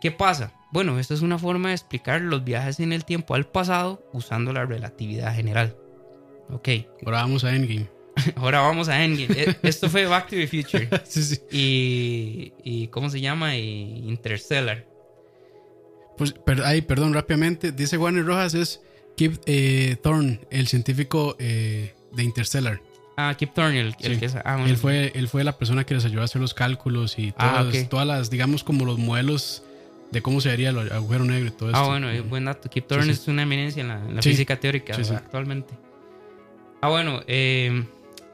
[0.01, 0.51] ¿Qué pasa?
[0.71, 4.51] Bueno, esta es una forma de explicar los viajes en el tiempo al pasado usando
[4.53, 5.75] la relatividad general.
[6.49, 6.69] Ok,
[7.05, 7.89] Ahora vamos a Endgame.
[8.35, 9.33] ahora vamos a Endgame.
[9.41, 11.41] E- Esto fue Back to the Future sí, sí.
[11.51, 13.55] y, y ¿cómo se llama?
[13.55, 14.85] Y Interstellar.
[16.17, 17.71] Pues, per- ay, perdón, rápidamente.
[17.71, 18.81] Dice Warner Rojas es
[19.15, 22.81] Kip eh, Thorne, el científico eh, de Interstellar.
[23.17, 24.35] Ah, Kip Thorne, el, el que es.
[24.35, 24.65] Ah, bueno.
[24.67, 27.59] Él fue, él fue la persona que les ayudó a hacer los cálculos y Ah,
[27.61, 27.89] todas, ok.
[27.89, 29.63] todas las, digamos, como los modelos
[30.11, 31.87] de cómo se haría el agujero negro y todo Ah, esto.
[31.89, 32.69] bueno, es buen dato.
[32.69, 33.11] Kip Thorne sí.
[33.11, 34.29] es una eminencia en la, en la Sí.
[34.31, 35.73] física teórica actualmente.
[36.81, 37.83] Ah, bueno, eh.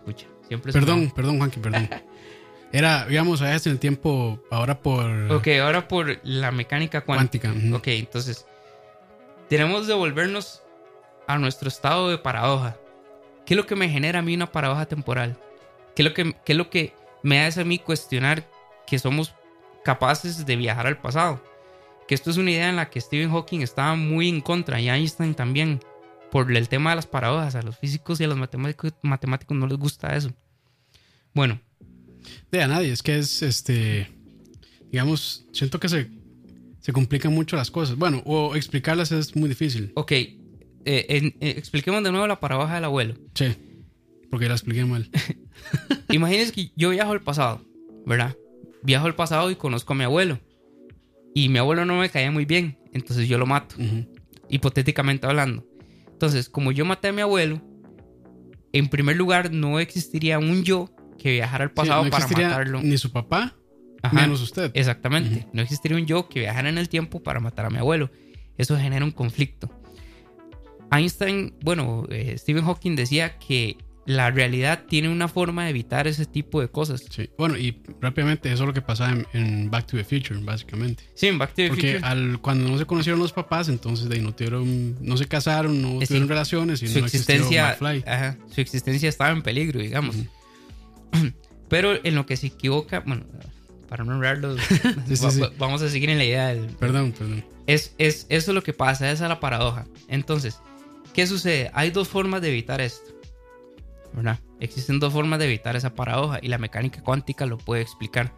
[0.06, 1.90] Pucha, siempre se Perdón, me perdón, Juanqui, perdón.
[2.72, 5.06] Era, digamos, a en el tiempo, ahora por.
[5.32, 7.50] Ok, ahora por la mecánica cuántica.
[7.52, 7.78] cuántica.
[7.78, 8.46] Ok, entonces.
[9.48, 10.64] Tenemos de volvernos
[11.28, 12.78] a nuestro estado de paradoja.
[13.46, 15.38] ¿Qué es lo que me genera a mí una paradoja temporal?
[15.96, 18.44] ¿Qué es lo que, qué es lo que me hace a mí cuestionar
[18.88, 19.34] que somos
[19.84, 21.40] capaces de viajar al pasado?
[22.08, 24.90] Que esto es una idea en la que Stephen Hawking estaba muy en contra y
[24.90, 25.80] Einstein también
[26.32, 27.56] por el tema de las paradojas.
[27.56, 30.32] A los físicos y a los matemáticos, matemáticos no les gusta eso.
[31.34, 31.60] Bueno,
[32.52, 34.10] De a nadie, es que es este.
[34.92, 36.10] Digamos, siento que se,
[36.80, 37.98] se complican mucho las cosas.
[37.98, 39.92] Bueno, o explicarlas es muy difícil.
[39.96, 40.36] ok, eh,
[40.86, 43.16] en- eh, expliquemos de nuevo la paradoja del abuelo.
[43.34, 43.56] Sí,
[44.30, 45.10] porque la expliqué mal.
[46.10, 47.66] Imagínense que yo viajo al pasado,
[48.06, 48.36] ¿verdad?
[48.84, 50.40] Viajo al pasado y conozco a mi abuelo.
[51.34, 53.76] Y mi abuelo no me caía muy bien, entonces yo lo mato,
[54.50, 55.66] hipotéticamente hablando.
[56.12, 57.62] Entonces, como yo maté a mi abuelo,
[58.72, 62.82] en primer lugar no existiría un yo que viajara al Sí, pasado no para matarlo.
[62.82, 63.56] Ni su papá,
[64.02, 64.72] Ajá, menos usted.
[64.74, 65.48] Exactamente.
[65.54, 68.12] No existiría un yo que viajara en el tiempo para matar a mi abuelo.
[68.58, 69.70] Eso genera un conflicto.
[70.92, 76.26] Einstein, bueno, eh, Stephen Hawking decía que la realidad tiene una forma de evitar ese
[76.26, 77.04] tipo de cosas.
[77.10, 77.30] Sí.
[77.38, 81.04] Bueno, y rápidamente, eso es lo que pasaba en, en Back to the Future, básicamente.
[81.16, 82.06] Sí, en Back to the Porque Future.
[82.08, 85.82] al, cuando no se conocieron los papás, entonces de ahí no tuvieron, no se casaron,
[85.82, 86.08] no sí.
[86.08, 90.16] tuvieron relaciones y su no existencia, ajá, su existencia estaba en peligro, digamos.
[91.70, 93.26] Pero en lo que se equivoca, bueno,
[93.90, 94.20] para no
[95.08, 97.46] Sí, sí, va- vamos a seguir en la idea del, Perdón, perdón.
[97.68, 99.86] Es, es, eso es lo que pasa, esa es la paradoja.
[100.08, 100.58] Entonces,
[101.14, 101.72] ¿qué sucede?
[101.74, 103.13] Hay dos formas de evitar esto.
[104.60, 108.34] Existen dos formas de evitar esa paradoja y la mecánica cuántica lo puede explicar.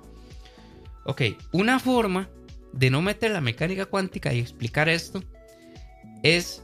[1.05, 2.29] Ok, una forma
[2.73, 5.23] de no meter la mecánica cuántica y explicar esto
[6.23, 6.63] es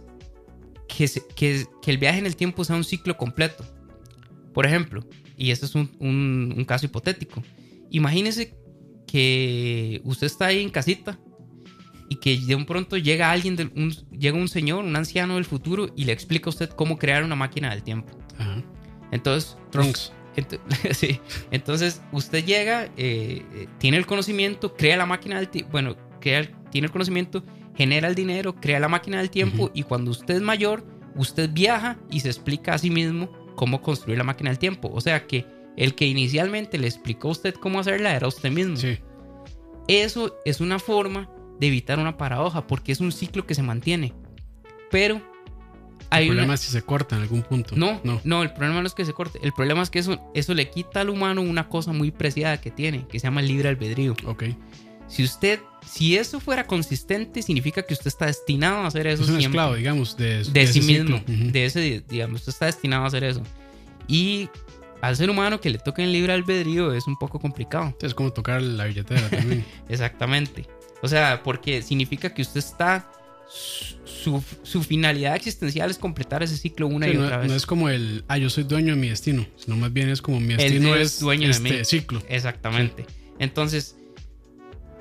[0.87, 3.63] que, el viaje en el tiempo sea un ciclo completo.
[4.53, 5.05] Por ejemplo,
[5.37, 7.43] y este es un, caso hipotético,
[7.89, 8.55] imagínese
[9.07, 11.19] que usted está ahí en casita
[12.09, 13.55] y que de un pronto llega alguien,
[14.11, 17.35] llega un señor, un anciano del futuro y le explica a usted cómo crear una
[17.35, 18.17] máquina del tiempo.
[18.37, 18.63] Ajá.
[19.11, 20.11] Entonces, Trunks.
[20.35, 20.59] Ent-
[20.93, 21.19] sí.
[21.51, 26.49] Entonces, usted llega, eh, eh, tiene el conocimiento, crea la máquina del tiempo, bueno, crea
[26.71, 27.43] tiene el conocimiento,
[27.75, 31.97] genera el dinero, crea la máquina del tiempo y cuando usted es mayor, usted viaja
[32.09, 34.89] y se explica a sí mismo cómo construir la máquina del tiempo.
[34.93, 35.45] O sea que
[35.75, 38.77] el que inicialmente le explicó a usted cómo hacerla era usted mismo.
[38.77, 38.99] Sí.
[39.87, 44.13] Eso es una forma de evitar una paradoja porque es un ciclo que se mantiene.
[44.89, 45.21] Pero
[46.11, 47.75] hay el una- problema es si se corta en algún punto.
[47.75, 48.43] no, no, No.
[48.43, 49.39] el problema no es que se corte.
[49.41, 52.69] El problema es que eso, eso le quita al humano una cosa muy preciada que
[52.71, 54.15] tiene, que se llama el libre albedrío.
[54.25, 54.43] Ok.
[55.07, 59.29] Si usted, si eso fuera consistente, significa que usted está destinado a hacer eso Es
[59.29, 59.59] un siempre.
[59.59, 61.21] esclavo, digamos, de, de, ese sí mismo.
[61.27, 63.41] De ese, digamos, usted está destinado a hacer eso.
[64.07, 64.49] Y
[65.01, 67.93] al ser humano que le toque el libre albedrío es un poco complicado.
[68.01, 69.65] Es como tocar la billetera también.
[69.89, 70.65] Exactamente.
[71.01, 73.11] O sea, porque significa que usted está
[73.53, 77.49] su, su finalidad existencial es completar ese ciclo una Sí, y no, otra vez.
[77.49, 80.21] no es como el, ah, yo soy dueño de mi destino, sino más bien es
[80.21, 81.85] como mi destino es es dueño de este mí.
[81.85, 82.21] ciclo.
[82.29, 83.05] Exactamente.
[83.39, 83.97] Entonces,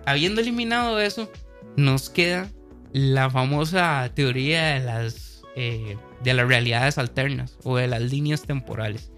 [0.07, 1.31] habiendo eliminado eso,
[1.77, 2.51] nos queda
[2.93, 9.13] la famosa teoría de las, eh, de las realidades alternas o de las líneas temporales.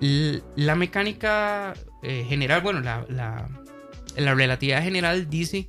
[0.00, 3.48] L- La mecánica eh, general, bueno, la, la-
[4.16, 5.68] la relatividad general dice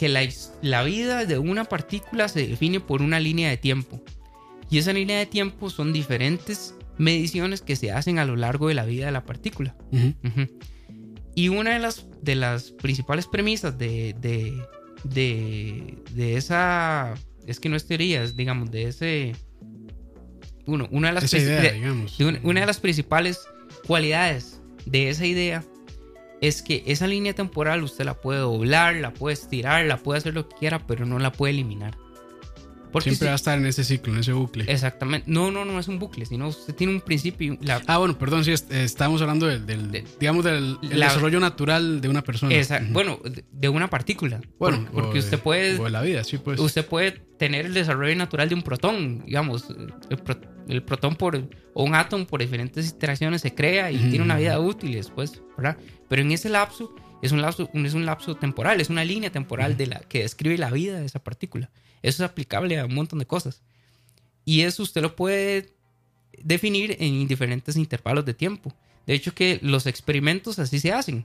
[0.00, 0.26] que la,
[0.62, 4.02] la vida de una partícula se define por una línea de tiempo.
[4.70, 8.74] Y esa línea de tiempo son diferentes mediciones que se hacen a lo largo de
[8.74, 9.76] la vida de la partícula.
[11.34, 14.64] Y una de las, de las principales premisas de, de,
[15.04, 17.12] de, de esa.
[17.46, 19.36] Es que no es teoría, es, digamos, de ese.
[20.64, 21.74] Uno, una de las idea,
[22.42, 23.40] una de las principales
[23.86, 25.62] cualidades de esa idea
[26.40, 30.34] es que esa línea temporal usted la puede doblar, la puede estirar, la puede hacer
[30.34, 31.96] lo que quiera, pero no la puede eliminar.
[32.92, 34.64] Porque Siempre si- va a estar en ese ciclo, en ese bucle.
[34.66, 35.30] Exactamente.
[35.30, 37.56] No, no, no es un bucle, sino usted tiene un principio.
[37.60, 41.06] la- Ah, bueno, perdón, sí, eh, estábamos hablando del, del- De- digamos, del el la-
[41.06, 42.52] desarrollo natural de una persona.
[42.52, 42.92] esa- Ujú.
[42.92, 43.20] Bueno,
[43.52, 44.40] de- una partícula.
[44.58, 45.78] Bueno, porque, porque de- usted puede.
[45.78, 46.58] O de la vida, sí, pues.
[46.58, 49.66] usted puede tener el desarrollo natural de un protón, digamos,
[50.10, 51.36] el, pro- el protón por,
[51.74, 54.08] o un átomo por diferentes interacciones se crea y Ujú.
[54.10, 55.76] tiene una vida útil después, ¿verdad?
[56.10, 59.76] Pero en ese lapso es un lapso, es un lapso temporal, es una línea temporal
[59.78, 61.70] de la, que describe la vida de esa partícula.
[62.02, 63.62] Eso es aplicable a un montón de cosas.
[64.44, 65.72] Y eso usted lo puede
[66.42, 68.74] definir en diferentes intervalos de tiempo.
[69.06, 71.24] De hecho que los experimentos así se hacen.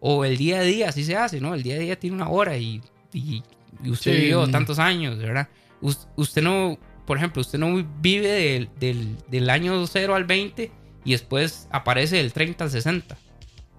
[0.00, 1.54] O el día a día así se hace, ¿no?
[1.54, 2.80] El día a día tiene una hora y,
[3.12, 3.42] y-
[3.82, 5.48] y usted Sí, vivió tantos años, ¿verdad?
[5.80, 10.70] Us- usted no, por ejemplo, usted no vive del, del- del año 0 al 20
[11.04, 13.16] y después aparece del 30 al 60.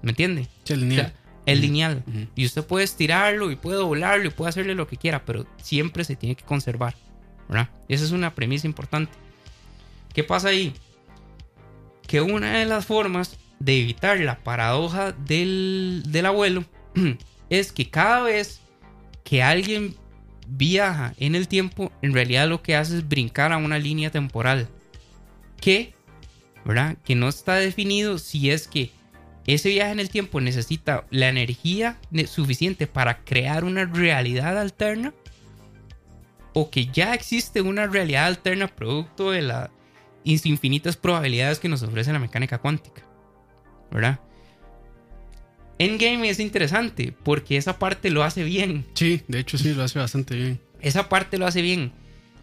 [0.02, 0.48] ¿Me entiende?
[0.64, 1.06] Sí, el O lineal.
[1.08, 1.14] sea,
[1.46, 1.68] el Ujú.
[1.68, 2.04] lineal.
[2.36, 6.04] Y usted puede estirarlo y puede doblarlo y puede hacerle lo que quiera, pero siempre
[6.04, 6.96] se tiene que conservar.
[7.50, 7.70] ¿verdad?
[7.90, 9.12] Esa es una premisa importante.
[10.14, 10.74] ¿Qué pasa ahí?
[12.08, 16.64] Que una de las formas de evitar la paradoja del, del abuelo
[17.50, 18.62] es que cada vez
[19.24, 19.96] que alguien
[20.48, 24.68] viaja en el tiempo, en realidad lo que hace es brincar a una línea temporal.
[25.60, 25.94] Que,
[26.66, 26.98] ¿verdad?
[27.06, 28.92] Que no está definido si es que
[29.54, 35.14] ese viaje en el tiempo necesita la energía ne- suficiente para crear una realidad alterna
[36.54, 39.70] o que ya existe una realidad alterna producto de las
[40.24, 43.02] infinitas probabilidades que nos ofrece la mecánica cuántica.
[43.92, 44.20] ¿Verdad?
[45.80, 48.86] Endgame es interesante porque esa parte lo hace bien.
[48.94, 50.62] Sí, de hecho sí, lo hace bastante bien.
[50.80, 51.92] Esa parte lo hace bien.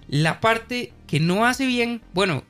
[0.09, 2.43] La parte que no hace bien, bueno,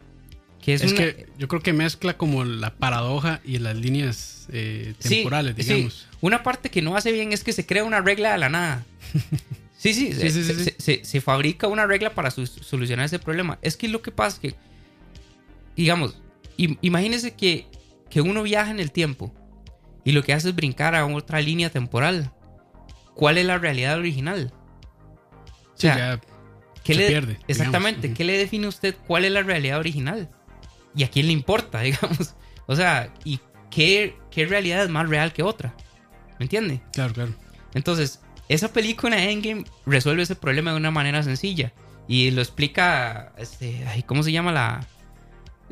[0.62, 4.46] que es, Es, una- que yo creo que mezcla como la paradoja y las líneas
[4.52, 5.62] eh, Sí, temporales, sí.
[5.62, 6.08] digamos.
[6.20, 8.84] Una parte que no hace bien es que se crea una regla de la nada.
[9.76, 10.64] Sí, sí, Sí, sí, se, sí, sí.
[10.64, 13.58] se- se- se fabrica una regla para su- solucionar ese problema.
[13.62, 14.58] Es que lo que pasa es que,
[15.76, 16.18] digamos,
[16.56, 17.66] im- imagínese que,
[18.10, 19.32] que uno viaja en el tiempo
[20.04, 22.32] y lo que hace es brincar a otra línea temporal.
[23.14, 24.52] ¿Cuál es la realidad original?
[24.52, 26.20] O Sí, sea, ya
[26.84, 27.38] ¿Qué se le- pierde.
[27.48, 28.12] Exactamente.
[28.14, 30.30] ¿Qué le define a usted cuál es la realidad original?
[30.94, 32.34] ¿Y a quién le importa, digamos?
[32.66, 35.74] O sea, ¿y qué, qué realidad es más real que otra?
[36.38, 36.80] ¿Me entiende?
[36.92, 37.34] Claro, claro.
[37.74, 41.72] Entonces, esa película Endgame resuelve ese problema de una manera sencilla.
[42.06, 44.86] Y lo explica, este, ay, ¿cómo se llama la,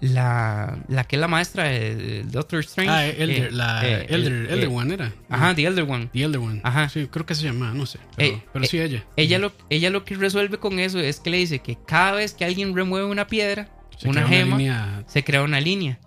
[0.00, 2.90] la, la que es la maestra de, Doctor Strange?
[2.90, 5.12] Ah, Elder, Eh, la eh, Elder, eh, Elder eh, One era.
[5.31, 6.11] Ajá, The Elder One.
[6.12, 6.61] The Elder One.
[6.62, 6.88] Ajá.
[6.90, 7.98] Sí, creo que se llama, no sé.
[8.16, 9.05] Pero, Eh, pero eh, sí, ella.
[9.16, 12.35] Ella lo, ella lo que resuelve con eso es que le dice que cada vez
[12.35, 15.98] que alguien remueve una piedra, Se una gema, línea se crea una línea.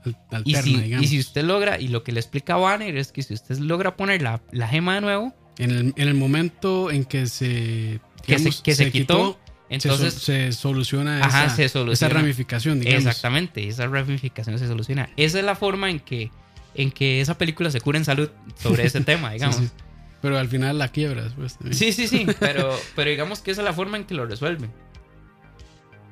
[0.46, 1.06] Y si, digamos.
[1.06, 3.96] y si usted logra, y lo que le explica Banner es que si usted logra
[3.98, 8.40] poner la, la gema de nuevo, en, el, en el momento en que se, que,
[8.40, 11.94] se, que se, quitó, entonces se soluciona, Ajá, esa, se soluciona.
[11.94, 13.06] esa ramificación, digamos.
[13.06, 15.10] Exactamente, esa ramificación se soluciona.
[15.18, 16.32] Esa es la forma en que,
[16.76, 19.56] en que esa película se cura en salud sobre ese tema, digamos.
[19.58, 19.84] Sí, Sí, sí.
[20.22, 21.76] Pero al final la quiebra después también.
[21.78, 24.70] sí, sí, pero, pero digamos que esa es la forma en que lo resuelven.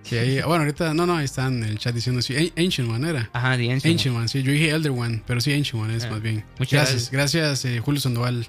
[0.10, 2.36] Sí, ahí- bueno, ahorita, no, no, ahí están en el chat diciendo sí.
[2.36, 3.30] An- Ancient One era.
[3.34, 4.42] Ajá, de Ancient Ancient One, sí.
[4.44, 6.44] Yo dije Elder One, pero sí Ancient One es Ah, más bien.
[6.60, 8.48] muchas gracias, gracias, eh, Julio Sandoval.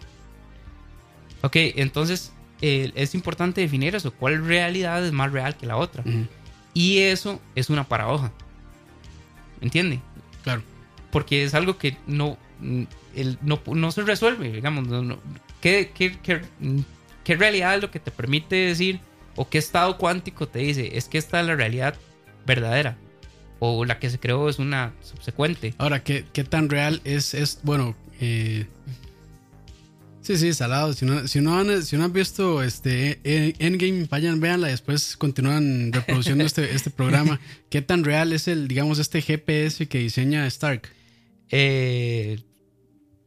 [1.42, 4.12] Ok, entonces eh, es importante definir eso.
[4.12, 6.02] ¿Cuál realidad es más real que la otra?
[6.74, 8.32] Y eso es una paradoja.
[9.60, 10.00] ¿Entiende?
[10.42, 10.62] Claro.
[11.10, 12.36] Porque es algo que no,
[13.14, 14.86] el- no, no se resuelve, digamos.
[14.88, 15.18] no- no.
[15.60, 16.42] ¿Qué, qué, qué-
[17.24, 19.00] qué realidad es lo que te permite decir
[19.38, 20.98] o qué estado cuántico te dice?
[20.98, 21.94] Es que esta es la realidad
[22.44, 22.98] verdadera.
[23.60, 25.74] O la que se creó es una subsecuente.
[25.78, 28.66] Ahora, ¿qué, qué tan real es, es bueno, eh,
[30.28, 30.92] Sí, sí, salado.
[30.92, 34.68] Si no, si no, han, si no han visto este eh, Endgame, vayan, véanla.
[34.68, 37.40] Después continúan reproduciendo este, este programa.
[37.70, 40.90] ¿Qué tan real es el, digamos, este GPS que diseña Stark?
[41.50, 42.40] Eh,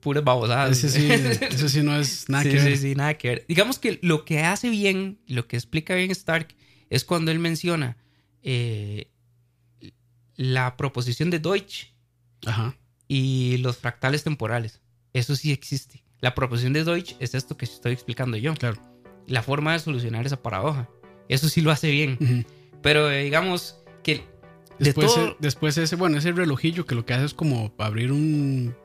[0.01, 0.83] puras babosadas.
[0.83, 1.09] Ese sí,
[1.45, 2.71] ese sí no es nada Sí, que ver.
[2.71, 3.45] sí, sí, nada que ver.
[3.47, 6.49] Digamos que lo que hace bien, lo que explica bien Stark,
[6.89, 7.97] es cuando él menciona
[8.43, 9.07] eh,
[10.35, 11.87] la proposición de Deutsch
[12.45, 12.75] Ajá.
[13.07, 14.81] y los fractales temporales.
[15.13, 16.03] Eso sí existe.
[16.19, 18.53] La proposición de Deutsch es esto que estoy explicando yo.
[18.55, 18.77] Claro.
[19.27, 20.89] La forma de solucionar esa paradoja.
[21.29, 22.17] Eso sí lo hace bien.
[22.19, 22.43] Ujú.
[22.81, 24.15] Pero eh, digamos que
[24.79, 27.73] de Después, todo- eh, después ese, bueno, ese relojillo que lo que hace es como
[27.77, 28.75] abrir un,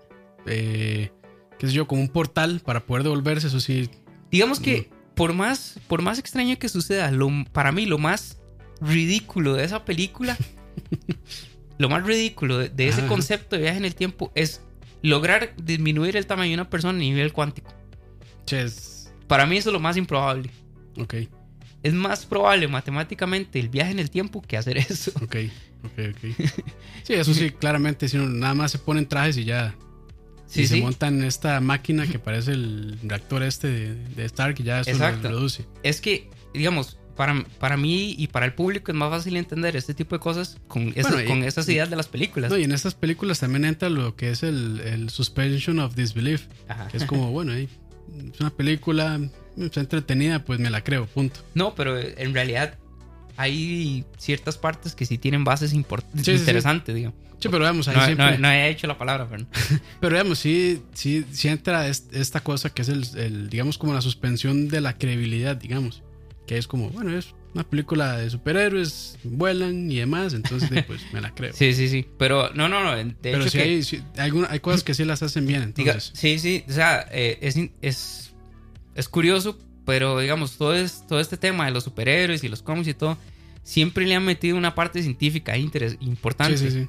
[0.47, 1.11] eh,
[1.59, 3.89] qué sé yo, como un portal para poder devolverse, eso sí.
[4.31, 8.39] Digamos que por más, por más extraño que suceda, lo, para mí lo más
[8.81, 10.37] ridículo de esa película,
[11.79, 13.09] lo más ridículo de, de ese Ajá.
[13.09, 14.61] concepto de viaje en el tiempo es
[15.03, 17.73] lograr disminuir el tamaño de una persona a nivel cuántico.
[18.45, 19.13] Ches.
[19.27, 20.51] Para mí eso es lo más improbable.
[20.99, 21.15] Ok,
[21.83, 25.13] Es más probable matemáticamente el viaje en el tiempo que hacer eso.
[25.17, 25.37] ok,
[25.85, 26.49] ok, ok.
[27.05, 29.75] Sí, eso sí, claramente, si no, nada más se ponen trajes y ya.
[30.47, 30.77] Sí, y sí.
[30.77, 34.93] se montan esta máquina que parece el reactor este de, de Stark y ya eso
[34.97, 35.65] lo reduce.
[35.83, 39.93] Es que, digamos, para, para mí y para el público es más fácil entender este
[39.95, 42.51] tipo de cosas con, esas, Bueno, y- con esas ideas de las películas.
[42.51, 46.47] No, y en estas películas también entra lo que es el, el suspension of disbelief,
[46.69, 46.89] Ajá.
[46.89, 47.69] que es como, bueno, es
[48.39, 49.19] una película,
[49.57, 51.41] está entretenida, pues me la creo, punto.
[51.55, 52.79] No, pero en realidad
[53.37, 56.31] hay ciertas partes que sí tienen bases Sí, sí, sí.
[56.33, 57.13] interesantes, digo.
[57.39, 58.31] Sí, pero vamos, ahí No, siempre...
[58.33, 59.47] no, no he hecho la palabra, pero...
[60.01, 63.93] Pero digamos, sí, sí, sí entra est- esta cosa que es el, el, digamos, como
[63.93, 66.03] la suspensión de la credibilidad, digamos.
[66.47, 71.21] Que es como, bueno, es una película de superhéroes, vuelan y demás, entonces pues me
[71.21, 71.53] la creo.
[71.55, 72.07] Sí, sí, sí.
[72.19, 72.95] Pero no, no, no.
[72.97, 75.93] De Pero hecho sí que, hay, sí, hay cosas que sí las hacen bien, diga-
[75.93, 76.13] entonces.
[76.15, 76.65] sí, sí.
[76.69, 78.33] O sea, eh, es, es,
[78.95, 82.89] es curioso, pero digamos, todo, es, todo este tema de los superhéroes y los cómics
[82.89, 83.19] y todo,
[83.63, 86.57] siempre le han metido una parte científica ahí interes- importante.
[86.59, 86.89] Sí, sí, sí.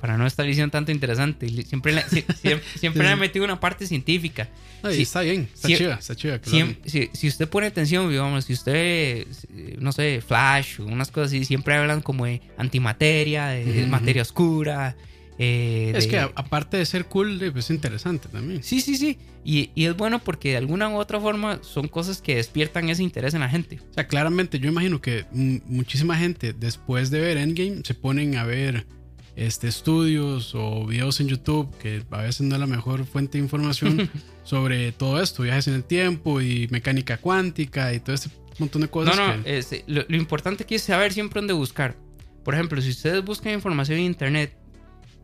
[0.00, 1.48] Para no estar diciendo tanto interesante.
[1.64, 4.48] Siempre, sie- siempre, siempre le han metido una parte científica.
[4.82, 5.02] No, y Sí.
[5.02, 5.76] está bien, está Sí.
[5.76, 9.26] chiva, está lo Siem- si, si usted pone atención, digamos, si usted,
[9.80, 14.96] no sé, Flash unas cosas así, siempre hablan como de antimateria, de Ujú, materia oscura.
[15.40, 15.92] eh.
[15.94, 18.62] Es de- que a- aparte de ser cool, pues, es interesante también.
[18.62, 19.18] Sí, sí, sí.
[19.44, 23.02] Y, y es bueno porque de alguna u otra forma son cosas que despiertan ese
[23.04, 23.78] interés en la gente.
[23.90, 28.44] O sea, claramente yo imagino que muchísima gente después de ver Endgame se ponen a
[28.44, 28.84] ver
[29.38, 33.44] este, estudios o videos en YouTube, que a veces no es la mejor fuente de
[33.44, 34.10] información
[34.44, 38.86] sobre todo esto, viajes en el tiempo y mecánica cuántica y todo este montón de
[38.86, 39.16] No, cosas.
[39.16, 41.96] no, que- este, lo, lo importante aquí es saber siempre dónde buscar.
[42.44, 44.56] Por ejemplo, si ustedes buscan información en internet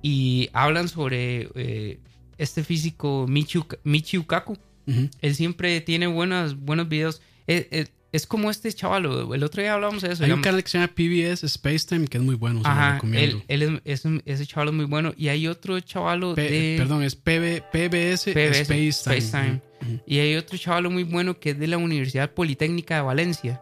[0.02, 1.98] y hablan sobre eh,
[2.38, 5.08] este físico Michio, Michio Kaku, Ujú.
[5.22, 7.22] él siempre tiene buenas, buenos videos.
[7.46, 10.24] Es, es- es como este chaval, el otro día hablábamos de eso.
[10.24, 12.94] Hay un canal que se llama PBS Spacetime que es muy bueno, se lo Ajá,
[12.94, 13.42] recomiendo.
[13.48, 15.12] él, él es, ese chaval es muy bueno.
[15.16, 16.76] Y hay otro chaval de...
[16.78, 19.60] Perdón, es PB, PBS, PBS, Spacetime.
[20.06, 23.60] Y hay otro chaval muy bueno que es de la Universidad Politécnica de Valencia.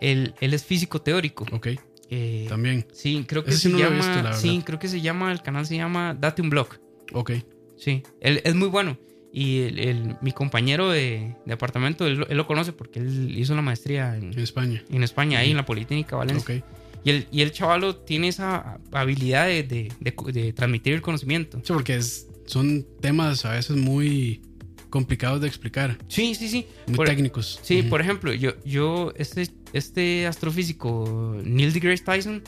[0.00, 1.46] Él, él es físico teórico.
[1.52, 1.68] Ok,
[2.10, 2.86] Eh, también.
[2.92, 3.96] Sí, creo que Ese se no llama.
[4.22, 5.32] visto, sí, creo que se llama.
[5.32, 6.68] El canal se llama Date un Blog.
[7.12, 7.32] Ok,
[7.78, 8.96] Sí, él es muy bueno.
[9.34, 13.54] Y el, el- mi compañero de, de apartamento, él, él lo conoce porque él hizo
[13.54, 14.84] la maestría en, en España.
[14.90, 16.56] en España, ahí en la Politécnica Valencia.
[16.56, 16.64] Ok.
[17.04, 21.58] Y, el, y el chavalo tiene esa habilidad de, de- de- de transmitir el conocimiento.
[21.64, 24.42] Sí, porque es- son temas a veces muy
[24.90, 26.66] complicados de explicar, Sí, sí, sí.
[26.86, 27.58] muy Por- técnicos.
[27.62, 27.88] Sí, Ujú.
[27.88, 32.42] por ejemplo, yo, yo este, este astrofísico Neil deGrasse Tyson,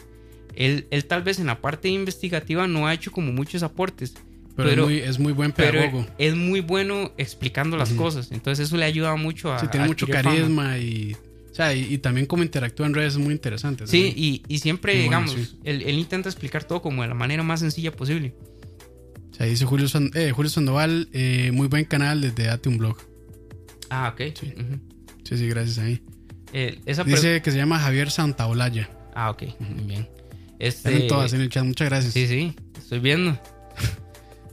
[0.55, 4.15] él, él tal vez en la parte investigativa no ha hecho como muchos aportes,
[4.57, 6.07] pero, pero- es, muy, es muy buen pero pedagogo.
[6.19, 8.31] es muy bueno explicando las cosas.
[8.33, 9.59] Entonces eso le ayuda mucho a...
[9.59, 10.23] Sí, tiene a mucho fama.
[10.23, 11.17] carisma y,
[11.51, 13.87] o sea, y, y también cómo interactúa en redes es muy interesante.
[13.87, 15.59] Sí, y, y siempre, Muy bueno, digamos, sí.
[15.65, 18.35] él, él intenta explicar todo como de la manera más sencilla posible.
[19.33, 22.79] O sea, dice Julio, San- eh, Julio Sandoval, eh, muy buen canal desde Date un
[22.79, 22.97] blog.
[23.91, 24.33] Ah, ok.
[24.41, 24.55] Sí.
[25.25, 26.01] Sí, sí, gracias ahí.
[26.53, 28.89] Eh, esa Dice que se llama Javier Santaolalla.
[29.15, 29.43] Ah, ok.
[29.59, 30.09] Muy bien.
[30.61, 31.09] Están Este...
[31.09, 32.13] todas en el chat, muchas gracias.
[32.13, 32.55] Sí, sí.
[32.79, 33.37] Estoy viendo.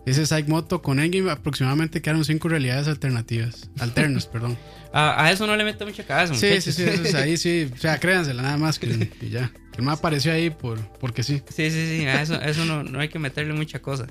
[0.06, 3.70] Dice Psych Moto, con Endgame aproximadamente quedaron cinco realidades alternativas.
[3.80, 4.58] Alternas, perdón.
[4.94, 6.34] A, a eso no le meto mucha cabeza.
[6.34, 6.64] Sí, muchachos.
[6.76, 7.70] sí, sí, eso es ahí sí.
[7.74, 9.52] O sea, créansela nada más que y ya.
[9.72, 11.42] Que me apareció ahí por, porque sí.
[11.50, 14.08] Sí, sí, sí, a eso, eso no, no hay que meterle mucha cosa.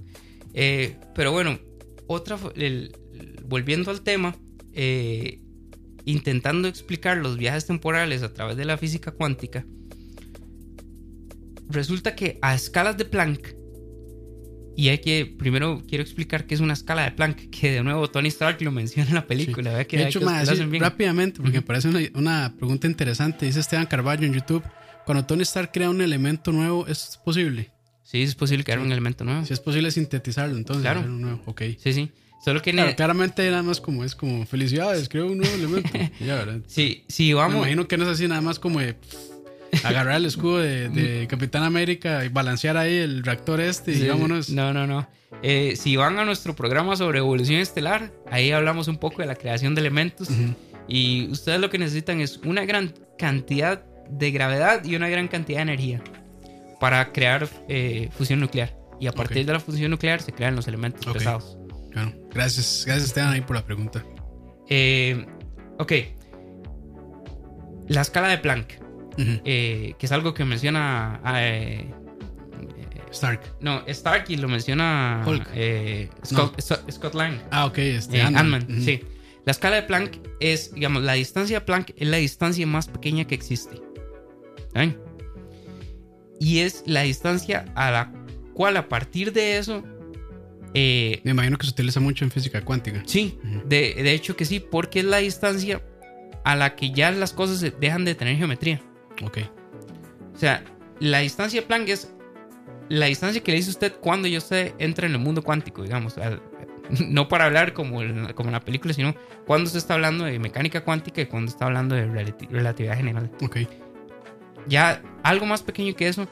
[0.55, 1.59] Eh, pero bueno,
[2.07, 2.93] otra, el-
[3.45, 4.36] volviendo al tema,
[4.72, 5.41] eh,
[6.05, 9.66] intentando explicar los viajes temporales a través de la física cuántica,
[11.68, 13.55] resulta que a escalas de Planck
[14.76, 18.08] Y hay que, primero quiero explicar qué es una escala de Planck, que de nuevo
[18.08, 19.84] Tony Stark lo menciona en la película.
[19.84, 20.82] Que, de hecho, que bien.
[20.82, 23.46] rápidamente, porque me parece una, una pregunta interesante.
[23.46, 24.62] Dice Esteban Carballo en YouTube:
[25.04, 27.70] Cuando Tony Stark crea un elemento nuevo, ¿es posible?
[28.02, 29.44] Sí, es posible crear un elemento nuevo.
[29.44, 30.82] Si es posible sintetizarlo, entonces.
[30.82, 31.00] Claro.
[31.00, 31.42] hacer un nuevo.
[31.46, 31.62] Ok.
[31.78, 32.10] Sí, sí.
[32.44, 35.90] Solo que Claro, claramente nada más como es como felicidades, creo un nuevo elemento.
[36.20, 36.60] Ya, ¿verdad?
[36.66, 39.14] si Me vamos, imagino que no es así nada más como de pff,
[39.84, 44.08] agarrar el escudo de, de Capitán América y balancear ahí el reactor este y Sí,
[44.08, 44.50] vámonos.
[44.50, 45.08] No, no, no.
[45.42, 49.36] Eh, si van a nuestro programa sobre evolución estelar, ahí hablamos un poco de la
[49.36, 50.28] creación de elementos.
[50.30, 50.54] Ujú.
[50.88, 55.58] Y ustedes lo que necesitan es una gran cantidad de gravedad y una gran cantidad
[55.58, 56.02] de energía
[56.80, 58.76] para crear eh, fusión nuclear.
[58.98, 59.46] Y a partir Ok.
[59.46, 61.14] de la fusión nuclear se crean los elementos Ok.
[61.14, 61.56] pesados.
[61.92, 62.12] Claro.
[62.34, 64.04] Gracias, gracias Esteban ahí por la pregunta.
[64.68, 65.24] Eh,
[65.78, 65.92] ok.
[67.88, 68.74] La escala de Planck,
[69.18, 71.20] Eh, que es algo que menciona...
[71.36, 71.90] eh,
[73.12, 73.40] Stark.
[73.61, 75.48] no, Stark y lo menciona Hulk.
[75.54, 77.38] eh, Scott, Scott- Scott Lang.
[77.50, 78.66] Ah, ok, este Ant-Man.
[78.84, 79.00] Sí.
[79.44, 83.24] La escala de Planck es, digamos, la distancia de Planck es la distancia más pequeña
[83.26, 83.80] que existe.
[84.72, 84.96] ¿Saben?
[86.38, 88.12] Y es la distancia a la
[88.54, 89.82] cual a partir de eso...
[90.74, 93.02] eh, Me imagino que se utiliza mucho en física cuántica.
[93.06, 95.82] sí, de, de hecho que sí, porque es la distancia
[96.44, 98.80] a la que ya las cosas dejan de tener geometría.
[99.22, 99.38] Ok.
[100.34, 100.64] O sea,
[101.00, 102.12] la distancia de Planck es
[102.88, 106.16] la distancia que le dice usted cuando ya usted entra en el mundo cuántico, digamos.
[107.08, 109.14] No para hablar como en, la- como en la película, sino
[109.46, 113.30] cuando usted está hablando de mecánica cuántica y cuando está hablando de relati- relatividad general.
[113.44, 113.58] Ok.
[114.66, 116.26] Ya algo más pequeño que eso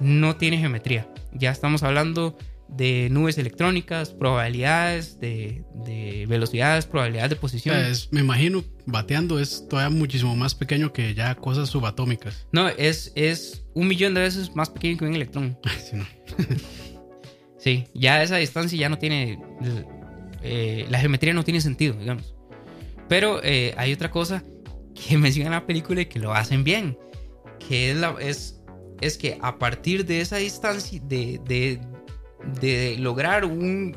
[0.00, 1.06] no tiene geometría.
[1.32, 2.36] Ya estamos hablando
[2.76, 7.74] de nubes electrónicas, probabilidades de, de velocidades, probabilidades de O posición.
[7.74, 12.46] sea, es- me imagino bateando es todavía muchísimo más pequeño que ya cosas subatómicas.
[12.52, 15.58] No, es, es un millón de veces más pequeño que un electrón.
[15.90, 16.06] Sí, no.
[17.58, 19.38] Sí, ya esa distancia ya no tiene.
[20.42, 22.34] eh, la geometría no tiene sentido, digamos.
[23.08, 24.42] Pero eh, hay otra cosa
[24.94, 26.96] que menciona en la película y que lo hacen bien.
[27.68, 28.62] Que es, la, es,
[29.02, 31.80] es que a partir de esa distancia, de, de,
[32.60, 33.96] de lograr un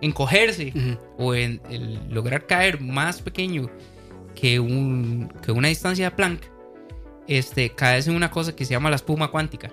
[0.00, 0.72] encogerse
[1.18, 3.70] o en el lograr caer más pequeño
[4.34, 6.42] que, un, que una distancia de Planck,
[7.28, 9.70] este, caes en una cosa que se llama la espuma cuántica,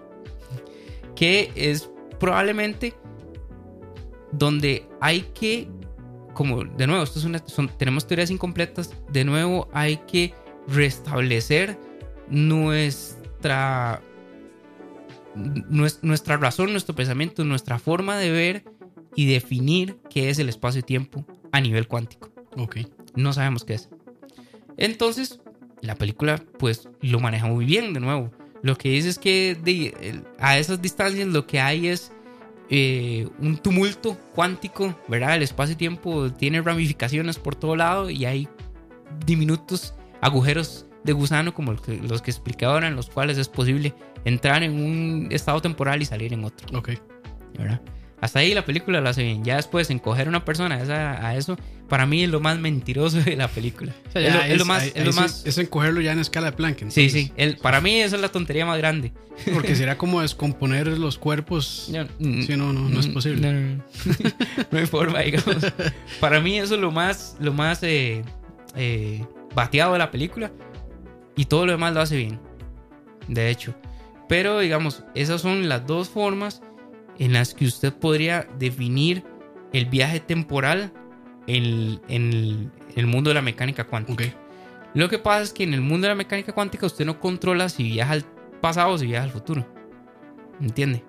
[1.15, 2.93] que es probablemente
[4.31, 5.67] donde hay que,
[6.33, 10.33] como de nuevo, esto es una, son, tenemos teorías incompletas, de nuevo hay que
[10.67, 11.77] restablecer
[12.29, 14.10] nuestra, nues-
[15.35, 18.65] nuestra razón, nuestro pensamiento, nuestra forma de ver
[19.15, 22.31] y definir qué es el espacio-tiempo a nivel cuántico.
[22.57, 22.77] Ok.
[23.15, 23.89] No sabemos qué es.
[24.77, 25.39] Entonces,
[25.81, 28.31] la película pues lo maneja muy bien de nuevo.
[28.61, 32.11] Lo que dice es que de- a esas distancias lo que hay es
[32.69, 35.35] eh, un tumulto cuántico, ¿verdad?
[35.35, 38.47] El espacio-tiempo tiene ramificaciones por todo lado y hay
[39.25, 43.47] diminutos agujeros de gusano como los que, los que expliqué ahora en los cuales es
[43.49, 43.93] posible
[44.25, 46.77] entrar en un estado temporal y salir en otro.
[46.77, 46.91] Ok.
[47.57, 47.81] ¿verdad?
[48.21, 49.43] Hasta ahí la película lo hace bien.
[49.43, 51.57] Ya después, encoger a una persona a, esa- a eso,
[51.89, 53.93] para mí es lo más mentiroso de la película.
[54.07, 54.83] O sea, es, lo, ya es lo más.
[54.83, 56.77] ahí- es lo sí- más es encogerlo ya en escala de Planck.
[56.77, 57.11] sí, entonces.
[57.13, 57.31] sí.
[57.35, 59.11] el- para mí, eso es la tontería más grande.
[59.51, 61.89] Porque sería como descomponer los cuerpos.
[61.91, 63.41] Yo- Sí, no, no, no es mm, posible.
[63.51, 63.83] No, no, no.
[64.71, 65.57] No hay forma, digamos.
[66.19, 68.21] Para mí, eso es lo más, lo más eh,
[68.75, 69.25] eh,
[69.55, 70.51] bateado de la película.
[71.35, 72.39] Y todo lo demás lo hace bien.
[73.27, 73.75] De hecho.
[74.27, 76.61] Pero, digamos, esas son las dos formas
[77.19, 79.23] en las que usted podría definir
[79.73, 80.93] el viaje temporal
[81.47, 84.23] en, en el, mundo de la mecánica cuántica.
[84.23, 84.31] Ok.
[84.93, 87.69] Lo que pasa es que en el mundo de la mecánica cuántica usted no controla
[87.69, 88.25] si viaja al
[88.61, 89.65] pasado o si viaja al futuro.
[90.61, 91.03] ¿Entiende?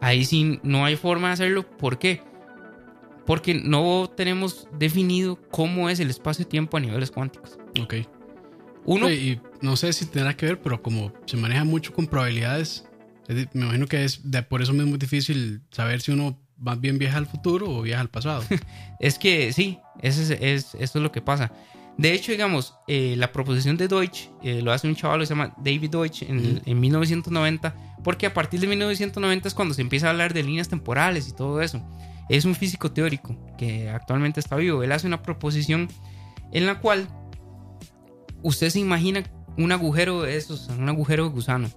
[0.00, 1.62] Ahí sí no hay forma de hacerlo.
[1.62, 2.22] ¿Por qué?
[3.26, 7.58] Porque no tenemos definido cómo es el espacio-tiempo a niveles cuánticos.
[7.82, 7.94] Ok.
[8.84, 12.06] Uno, Oye, y no sé si tendrá que ver, pero como se maneja mucho con
[12.06, 12.84] probabilidades,
[13.28, 16.38] es de- me imagino que es de, por eso mismo es difícil saber si uno
[16.58, 18.42] más bien viaja al futuro o viaja al pasado.
[19.00, 21.50] es que sí, ese es, es- eso es lo que pasa.
[21.96, 25.34] De hecho, digamos, eh, la proposición de Deutsch eh, lo hace un chaval que se
[25.34, 26.60] llama David Deutsch en, Ujú.
[26.66, 30.68] en 1990, porque a partir de 1990 es cuando se empieza a hablar de líneas
[30.68, 31.80] temporales y todo eso.
[32.28, 34.82] Es un físico teórico que actualmente está vivo.
[34.82, 35.88] Él hace una proposición
[36.52, 37.06] en la cual
[38.44, 39.24] usted se imagina
[39.58, 41.68] un agujero de esos, un agujero de gusano.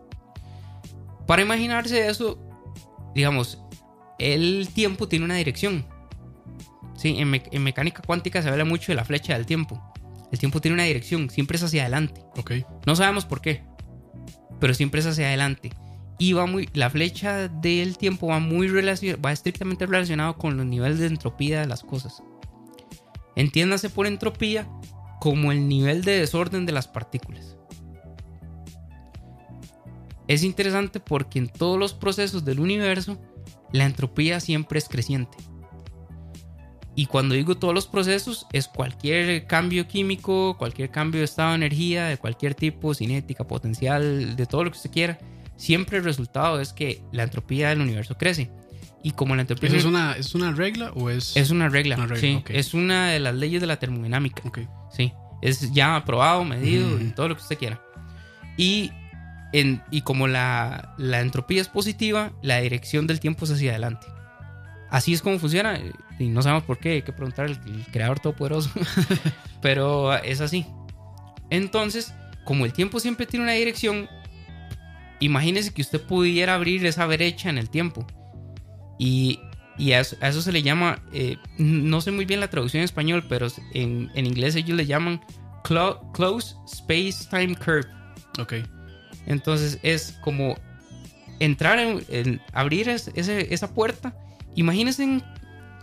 [1.26, 2.40] Para imaginarse eso,
[3.16, 3.60] digamos,
[4.20, 5.86] el tiempo tiene una dirección.
[6.96, 9.82] Sí, en, me- en mecánica cuántica se habla mucho de la flecha del tiempo.
[10.32, 12.22] El tiempo tiene una dirección, siempre es hacia adelante.
[12.38, 12.52] Ok.
[12.86, 13.64] No sabemos por qué,
[14.60, 15.72] pero siempre es hacia adelante.
[16.20, 20.66] y va muy, la flecha del tiempo va muy relacion, va estrictamente relacionado con los
[20.66, 22.24] niveles de entropía de las cosas.
[23.36, 24.68] Entiéndase por entropía
[25.20, 27.58] como el nivel de desorden de las partículas.
[30.28, 33.18] Es interesante porque en todos los procesos del universo
[33.72, 35.38] la entropía siempre es creciente.
[36.96, 41.58] Y cuando digo todos los procesos, es cualquier cambio químico, cualquier cambio de estado de
[41.58, 45.20] energía, de cualquier tipo, cinética, potencial, de todo lo que usted quiera.
[45.58, 48.50] Siempre el resultado es que la entropía del universo crece.
[49.04, 49.70] Y como la entropía...
[49.70, 51.38] ¿Eso es una, es una regla o es...?
[51.38, 52.44] Es una regla, Una regla, sí.
[52.50, 54.42] Es una de las leyes de la termodinámica.
[54.44, 54.60] Ok.
[54.92, 57.12] Sí, es ya aprobado, medido, Ujú.
[57.16, 57.82] todo lo que usted quiera.
[58.58, 58.92] Y,
[59.54, 64.08] en, y como la, la entropía es positiva, la dirección del tiempo es hacia adelante.
[64.90, 65.80] Así es como funciona.
[66.20, 68.72] Y no sabemos por qué, hay que preguntar al, al creador todopoderoso.
[69.62, 70.66] Pero es así.
[71.50, 72.14] Entonces,
[72.46, 74.08] como el tiempo siempre tiene una dirección,
[75.20, 78.06] imagínese que usted pudiera abrir esa brecha en el tiempo.
[78.98, 79.40] Y,
[79.78, 82.80] y a, eso, a eso se le llama, eh, no sé muy bien la traducción
[82.82, 85.22] en español, pero en, en inglés ellos le llaman
[85.64, 87.88] clo- Close Space Time Curve.
[88.40, 88.54] Ok.
[89.26, 90.56] Entonces es como
[91.40, 94.16] entrar en, en abrir es- ese- esa puerta.
[94.56, 95.22] Imagínense,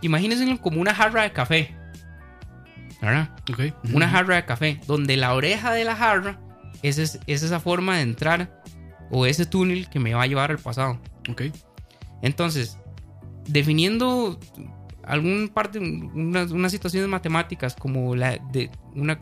[0.01, 1.75] imagínense como una jarra de café.
[3.01, 3.29] ¿Verdad?
[3.51, 3.59] Ok.
[3.93, 6.39] Una jarra de café, donde la oreja de la jarra
[6.81, 8.61] es, es, es esa forma de entrar
[9.11, 10.99] o ese túnel que me va a llevar al pasado.
[11.29, 11.43] Ok.
[12.21, 12.79] Entonces,
[13.47, 14.39] definiendo
[15.03, 19.19] algún parte, unas, unas situaciones matemáticas como la de una,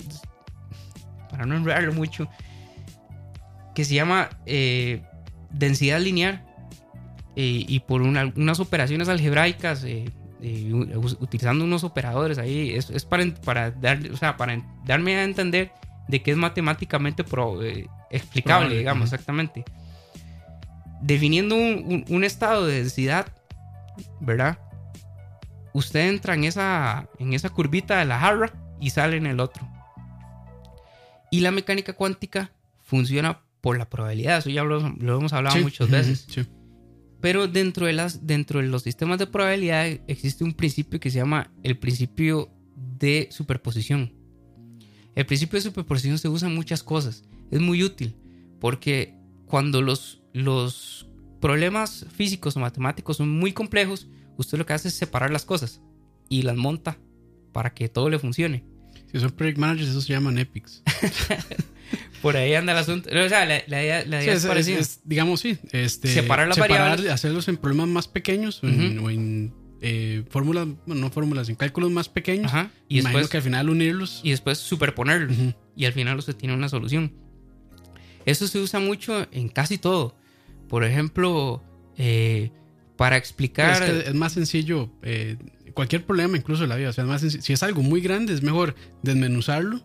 [1.29, 2.29] para no enredarlo mucho,
[3.75, 5.01] que se llama eh,
[5.51, 6.45] densidad lineal
[7.35, 10.05] eh, y por una- unas operaciones algebraicas eh,
[11.19, 15.71] utilizando unos operadores ahí, es, es para, para, dar, o sea, para darme a entender
[16.07, 19.63] de que es matemáticamente pro- explicable, Probable, digamos, exactamente.
[21.01, 23.25] Definiendo un, un- un estado de densidad,
[24.21, 24.59] ¿verdad?
[25.73, 29.67] Usted entra en esa, en esa curvita de la jarra y sale en el otro.
[31.31, 35.63] Y la mecánica cuántica funciona por la probabilidad, eso ya lo, lo hemos hablado Sí,
[35.63, 36.27] muchas veces.
[36.29, 36.45] Sí.
[37.21, 41.19] Pero dentro de, las, dentro de los sistemas de probabilidad existe un principio que se
[41.19, 44.13] llama el principio de superposición.
[45.15, 47.23] El principio de superposición se usa en muchas cosas.
[47.49, 48.17] Es muy útil
[48.59, 49.15] porque
[49.45, 51.07] cuando los, los
[51.43, 55.81] problemas físicos o matemáticos son muy complejos, usted lo que hace es separar las cosas
[56.29, 56.97] y las monta
[57.51, 58.63] para que todo le funcione.
[59.11, 60.81] Si son project managers, esos se llaman epics.
[62.21, 63.09] Por ahí anda el asunto.
[63.09, 64.79] O sea, la, la idea, la Sí, idea es, es parecida.
[64.79, 65.57] es, digamos, sí.
[65.73, 67.11] Este, Separar las variables.
[67.11, 69.05] Hacerlos en problemas más pequeños o en, Ujú.
[69.07, 72.45] o en, eh, fórmulas, bueno, no fórmulas, en cálculos más pequeños.
[72.53, 72.71] Ajá.
[72.87, 74.21] Y Imagino después, que al final unirlos.
[74.23, 75.37] y después superponerlos.
[75.37, 75.53] Ujú.
[75.75, 77.11] y al final usted tiene una solución.
[78.25, 80.15] Eso se usa mucho en casi todo.
[80.73, 81.61] Por ejemplo,
[81.99, 82.49] eh,
[82.97, 83.83] para explicar...
[83.83, 84.89] Es, que es más sencillo.
[85.03, 85.37] eh,
[85.75, 86.89] cualquier problema, incluso de la vida.
[86.89, 89.79] O sea, es más senc- si es algo muy grande, es mejor desmenuzarlo,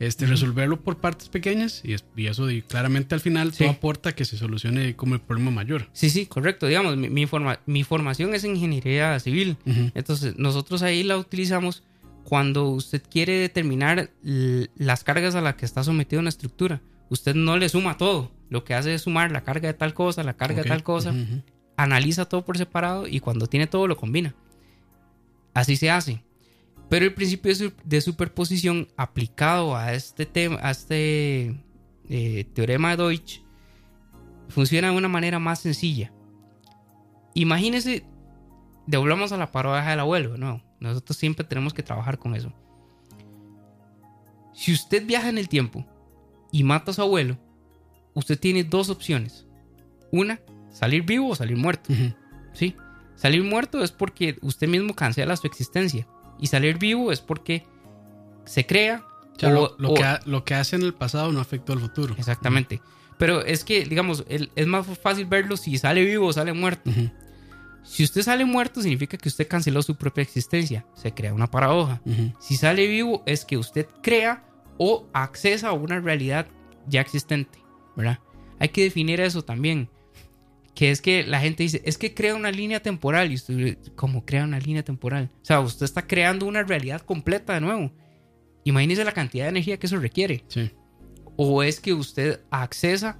[0.00, 3.58] este, resolverlo por partes pequeñas y, es- y eso y claramente al final Sí.
[3.58, 5.88] todo aporta a que se solucione como el problema mayor.
[5.92, 6.66] Sí, sí, correcto.
[6.66, 9.56] Digamos, mi, mi forma- mi formación es en ingeniería civil.
[9.94, 11.84] Entonces, nosotros ahí la utilizamos
[12.24, 16.80] cuando usted quiere determinar las cargas a las que está sometido una estructura.
[17.10, 18.30] Usted no le suma todo.
[18.50, 21.14] Lo que hace es sumar la carga de tal cosa, la carga de tal cosa.
[21.76, 24.34] Analiza todo por separado y cuando tiene todo lo combina.
[25.54, 26.22] Así se hace.
[26.88, 31.60] Pero el principio de, su- de superposición aplicado a este tema, a este
[32.08, 33.42] eh, teorema de Deutsch,
[34.48, 36.12] funciona de una manera más sencilla.
[37.34, 38.04] Imagínese,
[38.86, 40.62] devolvamos a la paradoja del abuelo, no.
[40.80, 42.52] Nosotros siempre tenemos que trabajar con eso.
[44.54, 45.84] Si usted viaja en el tiempo
[46.52, 47.36] y mata a su abuelo,
[48.14, 49.46] usted tiene dos opciones.
[50.10, 50.40] Una,
[50.70, 51.92] salir vivo o salir muerto.
[52.52, 52.74] ¿sí?
[53.16, 56.06] Salir muerto es porque usted mismo cancela su existencia.
[56.38, 57.64] Y salir vivo es porque
[58.44, 59.04] se crea.
[59.36, 61.40] O sea, o- lo, lo o- que ha- lo que hace en el pasado no
[61.40, 62.14] afectó al futuro.
[62.18, 62.80] Exactamente.
[63.18, 66.90] Pero es que, digamos, el- es más fácil verlo si sale vivo o sale muerto.
[67.82, 70.86] Si usted sale muerto, significa que usted canceló su propia existencia.
[70.94, 72.00] Se crea una paradoja.
[72.38, 74.44] Si sale vivo, es que usted crea
[74.78, 76.46] o accesa a una realidad
[76.86, 77.58] ya existente,
[77.96, 78.18] ¿verdad?
[78.58, 79.88] Hay que definir eso también.
[80.74, 83.32] Que es que la gente dice, es que crea una línea temporal.
[83.32, 85.30] Y usted, ¿cómo crea una línea temporal?
[85.42, 87.92] O sea, usted está creando una realidad completa de nuevo.
[88.62, 90.44] Imagínese la cantidad de energía que eso requiere.
[90.46, 90.70] Sí.
[91.36, 93.18] O es que usted accesa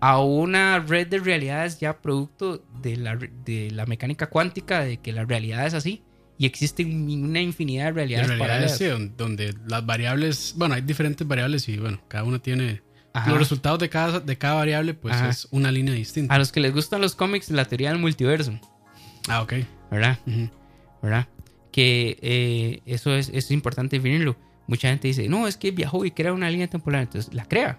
[0.00, 5.12] a una red de realidades ya producto de la, de la mecánica cuántica, de que
[5.12, 6.02] la realidad es así.
[6.40, 8.78] Y existe una infinidad de realidades realidad paralelas.
[8.78, 12.80] sí, don- donde las variables, bueno, hay diferentes variables y bueno, cada una tiene
[13.12, 13.28] Ajá.
[13.28, 15.28] los resultados de cada, de cada variable, pues Ajá.
[15.28, 16.34] es una línea distinta.
[16.34, 18.58] A los que les gustan los cómics, la teoría del multiverso,
[19.28, 19.52] Ah, ok.
[19.90, 20.18] ¿verdad?
[20.26, 20.48] Ujú.
[21.02, 21.28] ¿Verdad?
[21.72, 24.34] Que eh, eso es, es importante definirlo.
[24.66, 27.02] Mucha gente dice, no, es que viajó y crea una línea temporal.
[27.02, 27.78] Entonces, ¿la crea?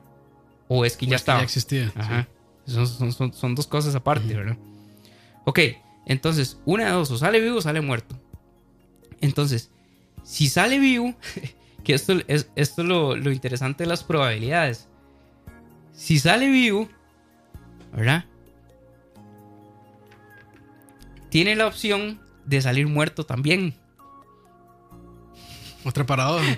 [0.67, 1.41] O es que ya Pues que estaba.
[1.41, 1.91] existía.
[1.95, 2.27] Ajá.
[2.67, 4.57] Son, son- son- son dos cosas aparte, ¿verdad?
[5.45, 5.59] Ok,
[6.05, 8.21] entonces, una de dos, o sale vivo o sale muerto.
[9.21, 9.71] Entonces,
[10.23, 11.15] si sale vivo,
[11.83, 14.87] que esto es esto es lo, lo interesante de las probabilidades.
[15.93, 16.89] Si sale vivo,
[17.93, 18.25] ¿verdad?
[21.29, 23.75] Tiene la opción de salir muerto también.
[25.85, 26.57] Otra paradoja.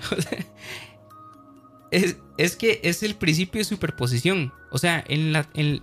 [1.90, 4.52] Es, es que es el principio de superposición.
[4.72, 5.80] O sea, en la, en,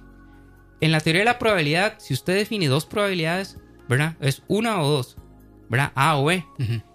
[0.81, 3.57] en la teoría de la probabilidad, si usted define dos probabilidades,
[3.87, 4.17] ¿verdad?
[4.19, 5.15] Es una o dos,
[5.71, 5.91] ¿verdad?
[5.95, 6.45] A o B.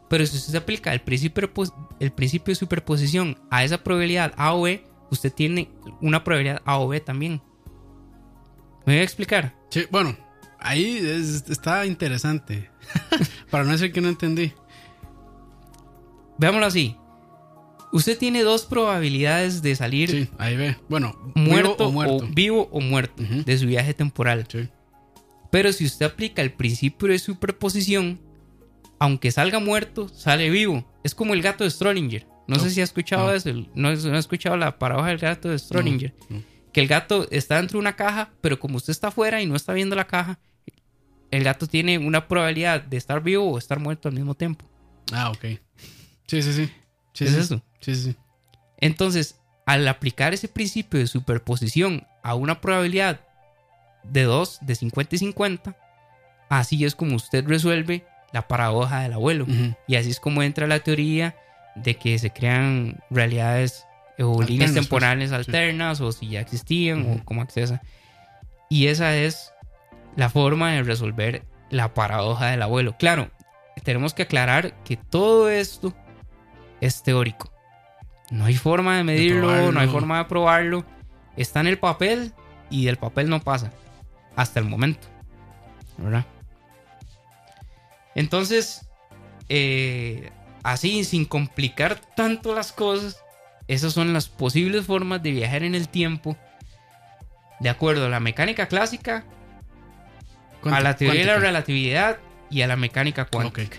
[0.08, 4.32] Pero si usted aplica el principio, de pos- el principio de superposición a esa probabilidad
[4.36, 5.68] A o B, usted tiene
[6.00, 7.42] una probabilidad A o B también.
[8.86, 9.56] ¿Me voy a explicar?
[9.70, 10.16] Sí, bueno,
[10.60, 12.70] ahí es- está interesante.
[13.50, 14.52] Para no decir que no entendí.
[16.38, 16.96] Veámoslo así.
[17.92, 20.76] Usted tiene dos probabilidades de salir Sí, ahí ve.
[20.88, 22.28] Bueno, muerto, o muerto.
[22.30, 24.46] vivo o muerto de su viaje temporal.
[24.48, 24.68] Sí.
[25.50, 28.20] Pero si usted aplica el principio de superposición,
[28.98, 30.84] aunque salga muerto, sale vivo.
[31.04, 32.26] Es como el gato de Schrödinger.
[32.48, 33.32] No, No, sé si ha escuchado no.
[33.32, 33.50] eso.
[33.74, 36.40] No, no ha escuchado la paradoja del gato de no.
[36.72, 39.56] Que el gato está dentro de una caja, pero como usted está afuera y no
[39.56, 40.38] está viendo la caja,
[41.30, 44.64] el gato tiene una probabilidad de estar vivo o estar muerto al mismo tiempo.
[45.12, 45.44] Ah, ok.
[46.26, 46.70] Sí, sí, sí.
[47.14, 47.38] sí ¿Es sí.
[47.38, 47.62] eso?
[47.80, 48.16] Sí, sí, sí.
[48.78, 53.20] Entonces, al aplicar ese principio de superposición a una probabilidad
[54.04, 55.76] de 2, de 50 y 50,
[56.48, 58.04] así es como usted resuelve
[58.36, 59.46] la paradoja del abuelo.
[59.86, 61.34] Y así es como entra la teoría
[61.74, 63.86] de que se crean realidades
[64.18, 64.82] o líneas pues.
[64.82, 65.34] temporales Sí.
[65.36, 67.80] alternas o si ya existían o cómo accesa.
[68.68, 69.52] Y esa es
[70.16, 72.94] la forma de resolver la paradoja del abuelo.
[72.98, 73.30] Claro,
[73.84, 75.94] tenemos que aclarar que todo esto
[76.82, 77.50] es teórico.
[78.30, 80.84] No hay forma de medirlo, no hay forma de probarlo.
[81.38, 82.32] Está en el papel
[82.68, 83.72] y del papel no pasa.
[84.34, 85.08] Hasta el momento.
[85.96, 86.26] ¿Verdad?
[88.16, 88.88] Entonces,
[89.48, 90.30] eh,
[90.64, 93.22] así, sin complicar tanto las cosas,
[93.68, 96.36] esas son las posibles formas de viajar en el tiempo.
[97.60, 99.24] De acuerdo a la mecánica clásica,
[100.64, 102.18] a la teoría de la relatividad
[102.50, 103.76] y a la mecánica cuántica.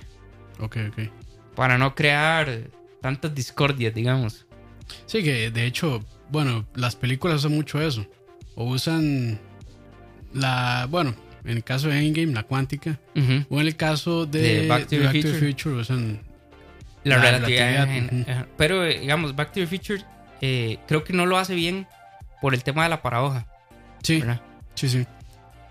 [0.59, 1.09] Ok, ok.
[1.55, 2.61] Para no crear
[3.01, 4.45] tantas discordias, digamos.
[5.07, 8.05] Sí, que de hecho, bueno, las películas usan mucho eso.
[8.55, 9.39] O usan
[10.33, 11.15] la, bueno,
[11.47, 12.99] en el caso de Endgame, la cuántica.
[13.49, 15.39] O en el caso de, De Back to the to Future.
[15.39, 16.21] Future, usan
[17.03, 17.71] La, La relatividad.
[17.85, 18.31] relatividad, en- ujú.
[18.31, 18.47] ajá.
[18.57, 20.01] Pero, eh, digamos, Back to the Future
[20.41, 21.87] eh, creo que no lo hace bien
[22.41, 23.47] por el tema de la paradoja.
[24.03, 24.41] Sí, ¿verdad?
[24.75, 25.05] sí, sí.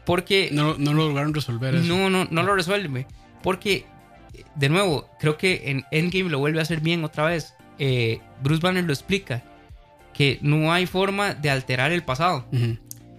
[0.05, 1.85] Porque No, no lo lograron resolver eso.
[1.85, 3.07] no, no, no lo resuelve.
[3.43, 3.87] Porque,
[4.35, 7.55] eh, de nuevo, creo que en Endgame lo vuelve a hacer bien otra vez.
[7.79, 9.43] Eh, Bruce Banner lo explica.
[10.15, 12.47] Que no hay forma de alterar el pasado.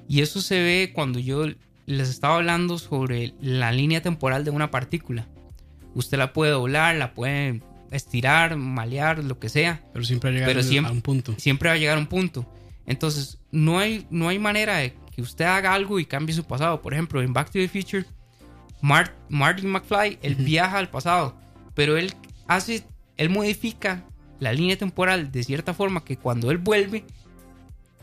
[0.09, 1.45] Y eso se ve cuando yo
[1.87, 5.27] les estaba hablando sobre la línea temporal de una partícula.
[5.95, 9.81] Usted la puede doblar, la puede estirar, malear, lo que sea.
[9.93, 11.33] Pero siempre llega Pero siempre- a un punto.
[11.39, 12.45] Siempre va a llegar a un punto.
[12.85, 16.81] Entonces, no hay, no hay manera de que usted haga algo y cambie su pasado.
[16.81, 18.05] Por ejemplo, en Back to the Future,
[18.81, 21.35] Mar- Marty McFly, él viaja al pasado.
[21.73, 22.13] Pero él
[22.47, 22.83] hace,
[23.17, 24.03] él modifica
[24.39, 27.05] la línea temporal de cierta forma que cuando él vuelve,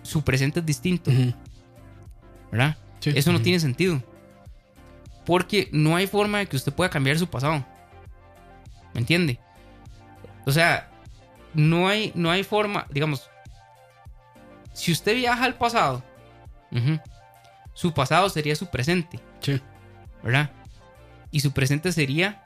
[0.02, 1.12] su presente es distinto.
[2.50, 2.76] ¿Verdad?
[3.04, 3.12] Sí.
[3.14, 4.02] Eso no tiene sentido.
[5.26, 7.64] Porque no hay forma de que usted pueda cambiar su pasado.
[8.94, 9.38] ¿Me entiende?
[10.46, 10.90] O sea,
[11.54, 13.28] no hay, no hay forma, digamos,
[14.72, 16.02] si usted viaja al pasado,
[17.74, 19.60] su pasado sería su presente, Sí.
[20.22, 20.50] ¿verdad?
[21.30, 22.42] Y su presente sería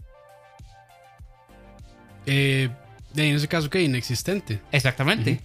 [2.27, 2.69] Eh,
[3.17, 3.83] en ese caso, ¿qué?
[3.83, 4.61] Inexistente.
[4.71, 5.41] exactamente.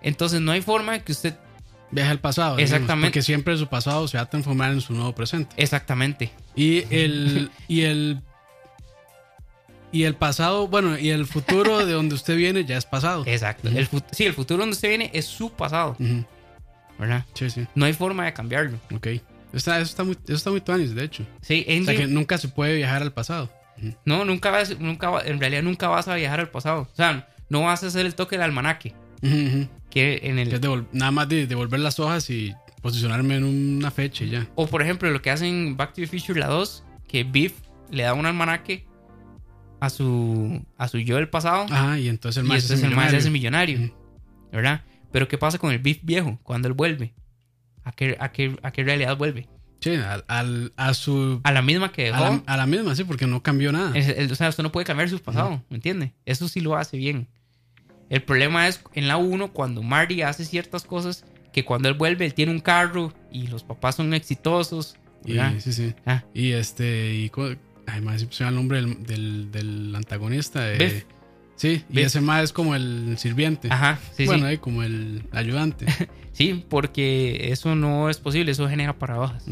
[0.00, 1.34] Entonces no hay forma de que usted...
[1.90, 2.56] Viaja al pasado.
[2.56, 3.08] digamos, Exactamente.
[3.08, 5.54] porque siempre su pasado se va a transformar en su nuevo presente.
[5.56, 6.30] Exactamente.
[6.54, 7.50] Y el.
[7.66, 8.20] y el.
[9.90, 13.24] Y el pasado, bueno, y el futuro de donde usted viene ya es pasado.
[13.26, 13.68] Exacto.
[13.68, 13.78] Ujú.
[13.78, 15.96] El fut- sí, el futuro donde usted viene es su pasado.
[16.98, 17.24] ¿verdad?
[17.32, 17.66] Sí, sí.
[17.74, 18.78] No hay forma de cambiarlo.
[18.94, 19.06] Ok.
[19.54, 21.24] Está, eso está muy, eso está muy tuanis, de hecho.
[21.40, 23.50] Sí, O sea que nunca se puede viajar al pasado.
[24.04, 26.82] No, nunca vas, nunca en realidad nunca vas a viajar al pasado.
[26.92, 28.92] O sea, no vas a hacer el toque del almanaque.
[29.90, 30.60] Que en el.
[30.92, 34.46] nada más de devolver las hojas y posicionarme en una fecha y ya.
[34.54, 37.54] O por ejemplo, lo que hacen Back to the Future la 2, que Biff
[37.90, 38.86] le da un almanaque
[39.80, 41.66] a su a su yo del pasado.
[41.70, 42.56] Ajá, y entonces el más
[42.94, 43.94] más se hace millonario.
[44.52, 44.82] ¿Verdad?
[45.12, 47.14] Pero ¿qué pasa con el Biff viejo cuando él vuelve?
[47.84, 49.48] ¿A qué, a qué, a qué realidad vuelve?
[49.80, 51.40] Sí, al, al- a su.
[51.44, 52.16] A la misma que dejó.
[52.24, 53.96] A la, a la misma, sí, porque no cambió nada.
[53.96, 56.12] Es- el- o sea, usted no puede cambiar su pasado, ¿me entiende?
[56.26, 57.28] Eso sí lo hace bien.
[58.10, 62.24] El problema es en la 1 cuando Marty hace ciertas cosas que cuando él vuelve
[62.26, 64.96] él tiene un carro y los papás son exitosos.
[65.24, 65.54] Y, ¿verdad?
[65.58, 65.94] sí, sí.
[66.06, 66.24] Ah.
[66.32, 67.14] Y este.
[67.14, 67.54] Y, co-
[67.86, 70.72] ay, más se el nombre del, del, del antagonista.
[70.72, 71.04] eh, Biff.
[71.56, 73.66] Sí, y ese más es como el sirviente.
[73.70, 74.50] Ajá, sí, bueno, sí.
[74.50, 75.86] ahí como el ayudante.
[76.32, 79.44] Sí, porque eso no es posible, eso genera paradojas,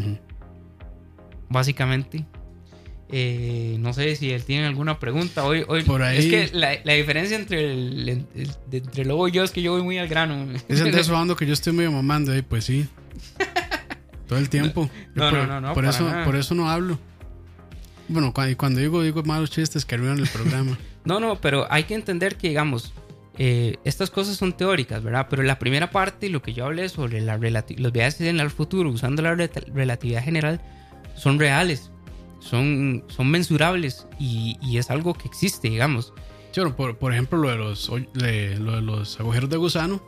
[1.48, 2.24] básicamente.
[3.12, 5.44] Eh, no sé si él tiene alguna pregunta.
[5.44, 9.32] Hoy, hoy Por ahí- Es que la, la diferencia entre el, el- entre Lobo y
[9.32, 10.46] yo es que yo voy muy al grano.
[10.68, 12.86] Es Andrés Obando que yo estoy medio mamando ahí, pues sí.
[14.28, 14.90] Todo el tiempo.
[15.14, 16.24] No, por, no, no, por eso, nada.
[16.24, 16.98] por eso no hablo.
[18.08, 20.76] Bueno, cua- y cuando digo, digo malos chistes que arruinan el programa.
[21.06, 22.92] No, no, pero hay que entender que, digamos,
[23.38, 25.28] eh, estas cosas son teóricas, ¿verdad?
[25.30, 28.90] Pero la primera parte, lo que yo hablé sobre la los viajes en el futuro
[28.90, 30.60] usando la relatividad general,
[31.14, 31.92] son reales,
[32.48, 36.12] son, son mensurables y, y es algo que existe, digamos.
[36.52, 40.02] Sí, bueno, por, por ejemplo, lo de, los, de- lo de los agujeros de gusano,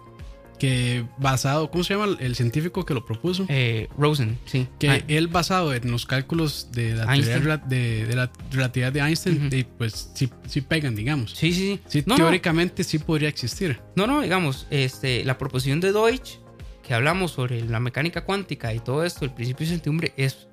[0.58, 3.46] que basado, ¿cómo se llama el científico que lo propuso?
[3.48, 4.66] Eh, Rosen, sí.
[4.80, 8.98] que Ah, él basado en los cálculos de la, teoría de, de la relatividad de
[9.00, 11.30] Einstein, y pues sí, sí pegan, digamos.
[11.32, 12.00] sí, sí, sí.
[12.00, 13.80] Sí, No, no, teóricamente sí podría existir.
[13.94, 16.38] No, no, digamos, este, la proposición de Deutsch,
[16.82, 20.47] que hablamos sobre la mecánica cuántica y todo esto, el principio de incertidumbre, es,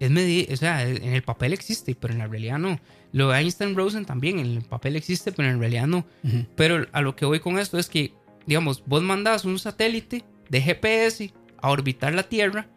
[0.00, 2.78] es o sea, en el papel existe, pero en la realidad no.
[3.12, 6.04] Lo de Einstein-Rosen también, en el papel existe, pero en realidad no.
[6.22, 6.46] Ujú.
[6.54, 8.12] Pero a lo que voy con esto es que,
[8.46, 11.32] digamos, vos mandás un satélite de GPS
[11.62, 12.68] a orbitar la Tierra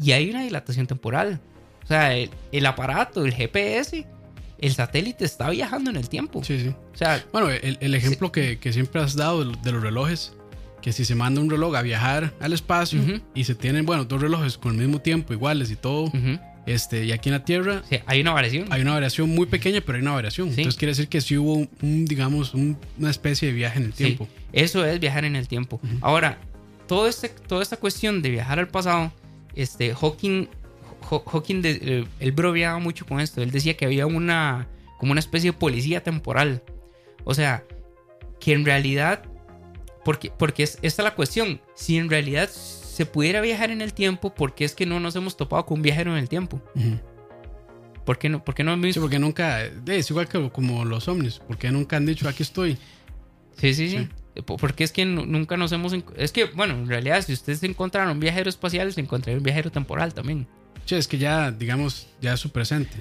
[0.00, 1.40] y hay una dilatación temporal.
[1.82, 4.06] O sea, el, el aparato, el GPS,
[4.58, 6.44] el satélite está viajando en el tiempo.
[6.44, 6.68] Sí, sí.
[6.68, 10.34] O sea, Bueno, el, el ejemplo que, que siempre has dado de, los relojes,
[10.82, 13.20] que si se manda un reloj a viajar al espacio Ujú.
[13.34, 16.38] y se tienen, bueno, dos relojes con el mismo tiempo, iguales y todo, ujú,
[16.72, 18.66] este, y aquí en la Tierra sí, hay una variación.
[18.70, 20.48] hay una variación muy pequeña, pero hay una variación.
[20.48, 20.60] Sí.
[20.60, 23.92] Entonces quiere decir que sí hubo un, digamos, un- una especie de viaje en el
[23.92, 24.28] Sí, tiempo.
[24.52, 25.80] eso es viajar en el tiempo.
[26.00, 26.38] Ahora,
[26.86, 29.12] todo este, toda esta cuestión de viajar al pasado,
[29.54, 30.46] este, Hawking,
[31.08, 33.42] Haw- Hawking de- eh, él bromeaba mucho con esto.
[33.42, 34.66] Él decía que había una,
[34.98, 36.62] como una especie de policía temporal.
[37.24, 37.64] O sea,
[38.38, 39.22] que en realidad,
[40.04, 42.48] porque, porque es, esta es la cuestión, si en realidad
[43.00, 45.78] se pudiera viajar en el tiempo, ¿por qué es que no nos hemos topado con
[45.78, 46.60] un viajero en el tiempo?
[46.74, 46.98] Ujú.
[48.04, 49.00] ¿Por qué no, por qué no Sí, visto?
[49.00, 52.76] porque nunca, eh, es igual que como los ovnis, porque nunca han dicho aquí estoy.
[53.56, 54.08] Sí, sí, sí.
[54.44, 55.94] Po- Porque es que nu- nunca nos hemos...
[56.16, 59.70] Es que, bueno, en realidad, si ustedes encontraron un viajero espacial, se encontraría un viajero
[59.72, 60.46] temporal también.
[60.84, 62.96] Sí, es que ya, digamos, ya es su presente.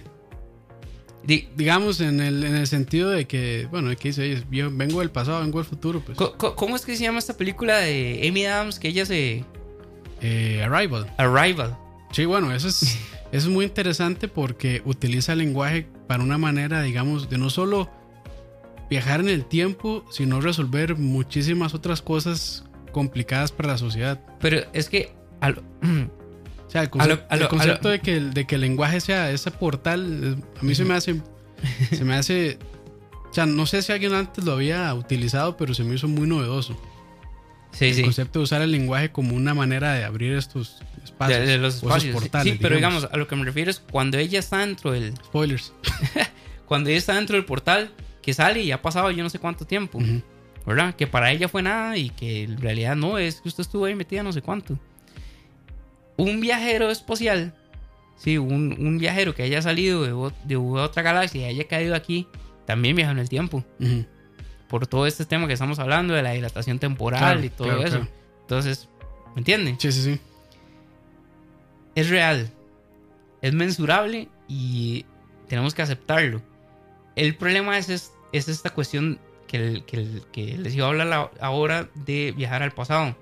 [1.24, 5.42] Di- Digamos, en el, en el sentido de que, bueno, ¿qué dice vengo del pasado,
[5.42, 6.18] vengo del futuro, pues.
[6.18, 9.44] co- ¿Cómo es que se llama esta película de Amy Adams que ella se...
[10.22, 11.12] Eh, Arrival.
[11.18, 11.78] Arrival.
[12.12, 12.98] Sí, bueno, eso es,
[13.32, 17.90] es muy interesante porque utiliza el lenguaje para una manera, digamos, de no solo
[18.90, 24.20] viajar en el tiempo, sino resolver muchísimas otras cosas complicadas para la sociedad.
[24.40, 25.14] Pero es que...
[25.42, 25.62] al-
[26.68, 28.32] O sea, el, A conce- lo- a lo- el concepto a lo- de, que el,
[28.36, 31.20] de que el lenguaje sea ese portal, eh, a mí se me hace,
[31.92, 32.60] se me hace,
[33.28, 36.28] o sea, no sé si alguien antes lo había utilizado, pero se me hizo muy
[36.28, 36.80] novedoso.
[37.72, 38.04] Sí, El sí.
[38.04, 41.40] concepto de usar el lenguaje como una manera de abrir estos espacios.
[41.40, 42.14] De, de los espacios.
[42.14, 45.16] portales, sí, pero digamos, a lo que me refiero es cuando ella está dentro del...
[45.18, 45.74] Spoilers.
[46.66, 47.90] Cuando ella está dentro del portal,
[48.22, 50.00] que sale y ha pasado yo no sé cuánto tiempo.
[50.68, 50.94] ¿verdad?
[50.94, 53.96] Que para ella fue nada y que en realidad no, es que usted estuvo ahí
[53.96, 54.78] metida no sé cuánto.
[56.16, 57.56] Un viajero espacial,
[58.18, 62.28] sí, un, un viajero que haya salido de, de otra galaxia y haya caído aquí,
[62.68, 63.66] también viaja en el tiempo.
[64.70, 67.82] Por todo este tema que estamos hablando de la dilatación temporal Claro, y todo claro,
[67.84, 67.98] eso.
[67.98, 68.12] claro.
[68.42, 68.88] Entonces,
[69.36, 69.78] ¿me entienden?
[69.80, 70.20] Sí, sí, sí.
[71.96, 72.50] Es real,
[73.42, 75.06] es mensurable y
[75.48, 76.42] tenemos que aceptarlo.
[77.16, 80.90] El problema es, es, es esta cuestión que, el- que, el- que les iba a
[80.90, 83.16] hablar la- ahora de viajar al pasado.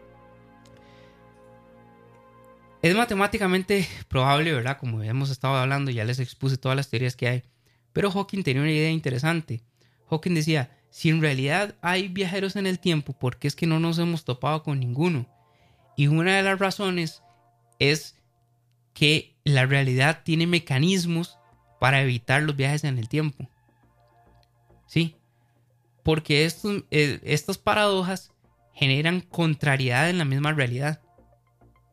[2.81, 4.77] Es matemáticamente probable, ¿verdad?
[4.77, 7.43] Como hemos estado hablando, ya les expuse todas las teorías que hay.
[7.93, 9.61] Pero Hawking tenía una idea interesante.
[10.09, 13.79] Hawking decía, si en realidad hay viajeros en el tiempo, ¿por qué es que no
[13.79, 15.27] nos hemos topado con ninguno?
[15.95, 17.23] Y una de las razones
[17.79, 18.15] es
[18.93, 21.37] que la realidad tiene mecanismos
[21.79, 23.49] para evitar los viajes en el tiempo.
[24.87, 25.15] Sí,
[26.03, 28.31] porque estos, eh, estas paradojas
[28.73, 31.01] generan contrariedad en la misma realidad.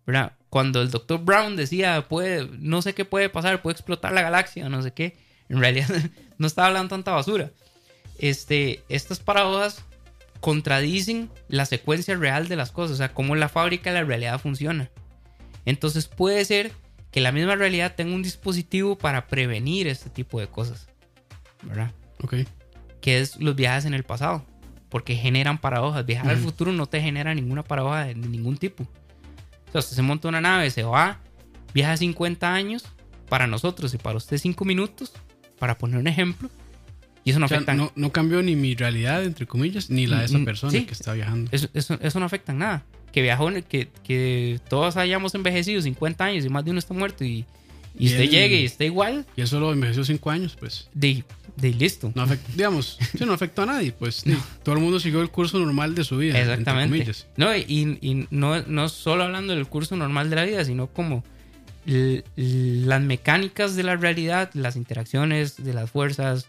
[0.07, 0.37] ¿Verdad?
[0.51, 1.25] Cuando el Dr.
[1.25, 5.17] Brown decía, puede, no sé qué puede pasar, puede explotar la galaxia, no sé qué,
[5.49, 5.89] en realidad
[6.39, 7.51] no estaba hablando tanta basura.
[8.19, 9.85] Este, estas paradojas
[10.41, 14.39] contradicen la secuencia real de las cosas, o sea, cómo la fábrica de la realidad
[14.41, 14.91] funciona.
[15.65, 16.73] Entonces puede ser
[17.11, 20.89] que la misma realidad tenga un dispositivo para prevenir este tipo de cosas,
[21.63, 21.93] ¿verdad?
[22.23, 22.35] Ok.
[23.01, 24.45] Que es los viajes en el pasado,
[24.89, 26.05] porque generan paradojas.
[26.05, 26.47] Viajar al Ujú.
[26.47, 28.83] futuro no te genera ninguna paradoja de ningún tipo.
[28.83, 31.21] O sea, usted se monta una nave, se va,
[31.73, 32.85] viaja 50 años,
[33.29, 35.13] para nosotros y para usted 5 minutos,
[35.59, 36.51] para poner un ejemplo,
[37.25, 40.07] y eso no O sea, afecta no, no cambió ni mi realidad, entre comillas, ni
[40.07, 40.85] la de esa Mm, persona sí.
[40.85, 41.49] que está viajando.
[41.53, 42.85] Eso, eso, eso no afecta en nada.
[43.13, 47.25] Que viajó, que, que todos hayamos envejecido 50 años y más de uno está muerto
[47.25, 47.45] y,
[47.99, 50.89] y Y usted él- llegue y esté igual, Y eso lo envejeció cinco años, pues.
[50.95, 51.23] de,
[51.57, 52.11] de listo.
[52.17, 54.25] No digamos, sí, no afectó a nadie, pues.
[54.65, 56.37] todo el mundo siguió el curso normal de su vida.
[56.39, 56.99] entre Exactamente.
[56.99, 57.27] comillas.
[57.37, 61.23] No, y, y no, no solo hablando del curso normal de la vida, sino como
[62.37, 66.49] las mecánicas de la realidad, las interacciones de las fuerzas,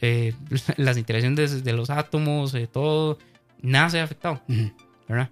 [0.00, 0.34] eh,
[0.76, 3.18] las interacciones de, de los átomos, de todo,
[3.60, 4.42] nada se ha afectado.
[5.08, 5.30] ¿verdad?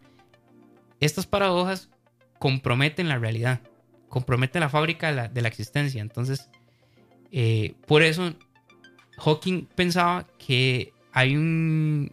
[1.01, 1.91] Estas paradojas
[2.39, 3.61] comprometen la realidad,
[4.09, 6.01] comprometen la fábrica de la, de la existencia.
[6.01, 6.49] Entonces,
[7.33, 8.33] eh, por eso
[9.19, 12.13] Hawking pensaba que hay un...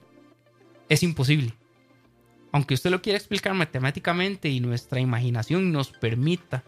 [0.89, 1.53] es imposible.
[2.51, 6.63] Aunque usted lo quiera explicar matemáticamente y nuestra imaginación nos permita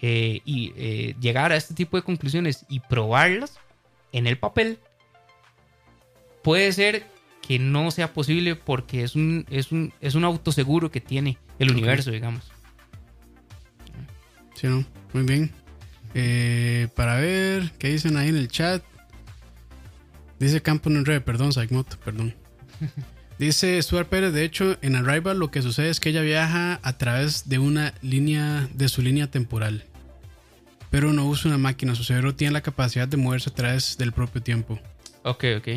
[0.00, 3.58] eh, y, eh, llegar a este tipo de conclusiones y probarlas
[4.14, 4.78] en el papel,
[6.42, 7.04] puede ser
[7.46, 11.72] que no sea posible porque es un, es un, es un autoseguro que tiene el
[11.72, 12.50] universo, digamos.
[14.54, 14.84] Sí, ¿no?
[15.12, 15.50] Muy bien.
[16.14, 18.82] Eh, para ver, ¿qué dicen ahí en el chat?
[20.38, 22.34] Dice Campo en red, perdón, Saigmoto, perdón.
[23.38, 26.98] Dice Stuart Pérez, de hecho, en Arrival lo que sucede es que ella viaja a
[26.98, 29.84] través de una línea, de su línea temporal.
[30.94, 34.12] Pero no usa una máquina, su cerebro tiene la capacidad de moverse a través del
[34.12, 34.78] propio tiempo.
[35.24, 35.68] Ok, ok.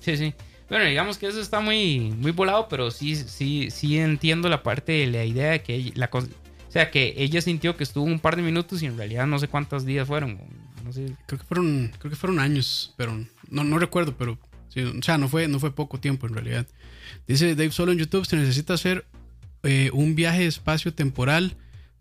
[0.00, 0.34] Sí, sí.
[0.68, 4.92] Bueno, digamos que eso está muy, muy volado, pero sí, sí, sí entiendo la parte
[4.92, 6.20] de la idea de que ella- la o
[6.68, 9.48] sea, que ella sintió que estuvo un par de minutos y en realidad no sé
[9.48, 10.38] cuántos días fueron.
[10.84, 11.06] No sé.
[11.26, 13.18] Creo que fueron, creo que fueron años, pero
[13.48, 16.66] no, no recuerdo, pero sí, o sea, no fue, no fue poco tiempo en realidad.
[17.26, 19.06] Dice Dave Solo en YouTube, se necesita hacer
[19.62, 21.56] eh, un viaje espacio-temporal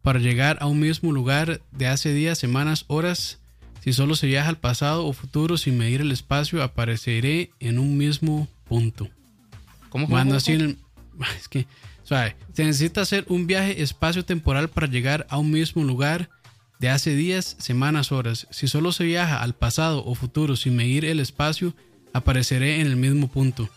[0.06, 3.40] para llegar a un mismo lugar de hace días, semanas, horas.
[3.84, 7.98] Si solo se viaja al pasado o futuro sin medir el espacio, apareceré en un
[7.98, 9.10] mismo punto.
[9.90, 10.78] ¿Cómo, cómo, Mando cómo, así en el-
[11.40, 11.66] Es que,
[12.04, 12.36] suave.
[12.54, 16.30] Se necesita hacer un viaje espacio-temporal para llegar a un mismo lugar
[16.80, 18.46] de hace días, semanas, horas.
[18.52, 21.74] Si solo se viaja al pasado o futuro sin medir el espacio,
[22.14, 23.72] apareceré en el mismo punto.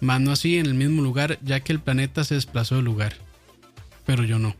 [0.00, 3.16] Mando así en el mismo lugar, ya que el planeta se desplazó del lugar.
[4.06, 4.56] Pero yo no.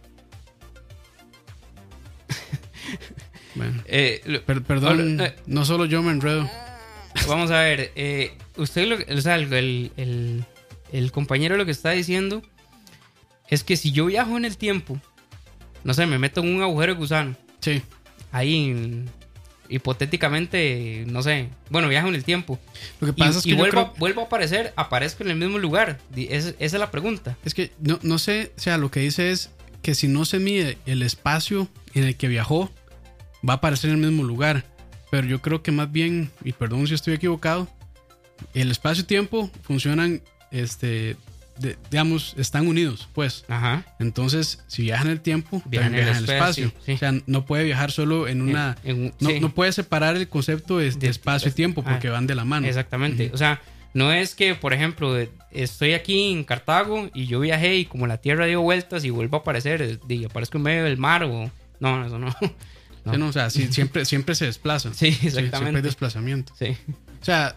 [3.55, 5.35] bueno, Eh, per- perdón, eh.
[5.47, 6.49] no solo yo me enredo.
[7.29, 10.45] Vamos a ver, eh, usted, lo, o sea, el, el-
[10.93, 12.43] el compañero lo que está diciendo
[13.49, 15.01] es que si yo viajo en el tiempo,
[15.85, 17.83] no sé, me meto en un agujero de gusano, Sí,
[18.33, 19.09] ahí en-
[19.69, 22.59] hipotéticamente, no sé, bueno, viajo en el tiempo
[23.01, 25.31] lo que y, pasa es que y vuelvo, creo- a- vuelvo a aparecer, aparezco en
[25.31, 25.99] el mismo lugar.
[26.17, 27.37] Es- esa es la pregunta.
[27.45, 29.51] Es que no, no sé, o sea, lo que dice es
[29.85, 32.73] que si no se mide el espacio en el que viajó,
[33.49, 34.65] va a aparecer en el mismo lugar.
[35.13, 37.69] Pero yo creo que más bien, y perdón si estoy equivocado,
[38.55, 41.17] el espacio y tiempo funcionan, este,
[41.59, 43.45] de- digamos, están unidos, pues.
[43.47, 43.85] Ajá.
[44.01, 46.85] Entonces, si viaja en el tiempo, Viaja también en el viaja en el espacio, espacio.
[46.87, 46.93] sí.
[46.95, 48.77] O sea, no puede viajar solo en una...
[48.83, 49.39] En- en- no, sí.
[49.41, 52.35] no puede separar el concepto de, de De- espacio y tiempo ah, porque van de
[52.35, 52.67] la mano.
[52.67, 53.31] Exactamente.
[53.33, 53.61] O sea,
[53.95, 55.17] no es que, por ejemplo,
[55.51, 59.37] estoy aquí en Cartago y yo viajé y como la Tierra dio vueltas y vuelvo
[59.39, 61.51] a aparecer y aparezco en medio del mar o...
[61.81, 62.35] No, eso no.
[63.05, 63.13] No.
[63.13, 64.95] Sí, no, o sea, sí, siempre, siempre se desplaza.
[64.95, 65.83] Sí, siempre hay exactamente.
[65.83, 66.55] desplazamiento.
[66.59, 66.75] Sí.
[67.21, 67.55] O sea,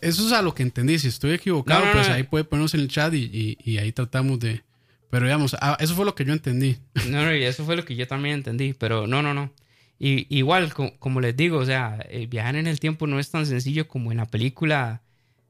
[0.00, 1.00] eso es a lo que entendí.
[1.00, 3.90] Si estoy equivocado, No, pues ahí puede ponernos en el chat y, y- y ahí
[3.90, 4.62] tratamos de.
[5.10, 6.76] Pero digamos, ah, eso fue lo que yo entendí.
[7.08, 9.50] No, no, y eso fue lo que yo también entendí, pero no, no, no.
[9.98, 13.28] Y, igual, co- como les digo, o sea, eh, viajar en el tiempo no es
[13.32, 15.02] tan sencillo como en la película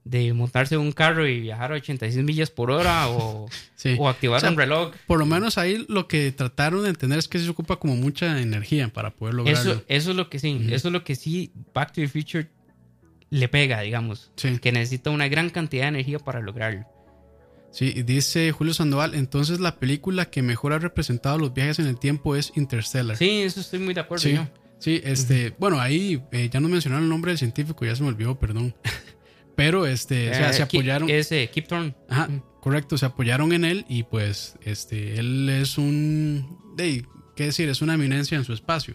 [0.04, 3.46] de montarse en un carro y viajar a 86 millas por hora o,
[3.76, 3.96] Sí.
[3.98, 4.94] o activar O sea, un reloj.
[5.06, 8.40] Por lo menos ahí lo que trataron de entender es que se ocupa como mucha
[8.40, 9.72] energía para poder lograrlo.
[9.72, 12.48] Eso, eso es lo que sí, eso es lo que sí Back to the Future
[13.30, 14.30] le pega, digamos.
[14.36, 14.58] Sí.
[14.58, 16.86] Que necesita una gran cantidad de energía para lograrlo.
[17.70, 21.98] Sí, dice Julio Sandoval, entonces la película que mejor ha representado los viajes en el
[21.98, 23.16] tiempo es Interstellar.
[23.18, 24.22] Sí, eso estoy muy de acuerdo.
[24.22, 24.48] Sí, yo.
[24.78, 28.08] sí, este, bueno, ahí eh, ya no mencionaron el nombre del científico, ya se me
[28.08, 28.74] olvidó, perdón.
[29.58, 31.10] Pero este, o sea, Eh, se apoyaron.
[31.10, 31.92] Es eh, Kip Thorne.
[32.08, 32.28] Ajá,
[32.60, 37.04] correcto, se apoyaron en él y pues este él es un de
[37.34, 38.94] qué decir, es una eminencia en su espacio.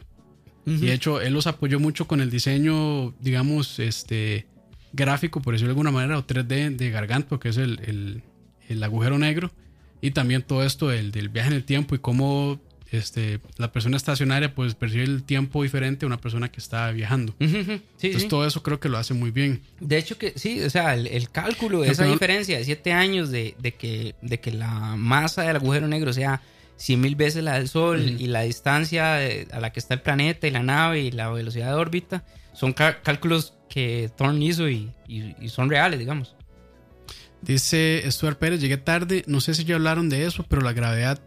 [0.66, 4.47] Y de hecho, él los apoyó mucho con el diseño, digamos, este
[4.93, 8.24] gráfico, por decirlo de alguna manera, o 3D de Gargantua, que es el, el,
[8.70, 9.51] el agujero negro
[9.99, 12.61] y también todo esto del, del viaje en el tiempo y cómo
[12.98, 17.34] este, la persona estacionaria pues percibe el tiempo diferente a una persona que está viajando.
[17.39, 18.28] Sí, Entonces sí.
[18.28, 19.62] todo eso creo que lo hace muy bien.
[19.80, 23.30] De hecho que sí, o sea, el, el cálculo de esa diferencia de 7 años
[23.32, 26.41] de, de que, de que la masa del agujero negro sea
[26.78, 30.02] 100 mil veces la del Sol y la distancia de- a la que está el
[30.02, 32.24] planeta y la nave y la velocidad de órbita,
[32.54, 36.36] son cá- cálculos que Thorne hizo y, y- y son reales, digamos.
[37.41, 41.22] Dice Stuart Pérez, llegué tarde, no sé si ya hablaron de eso, pero la gravedad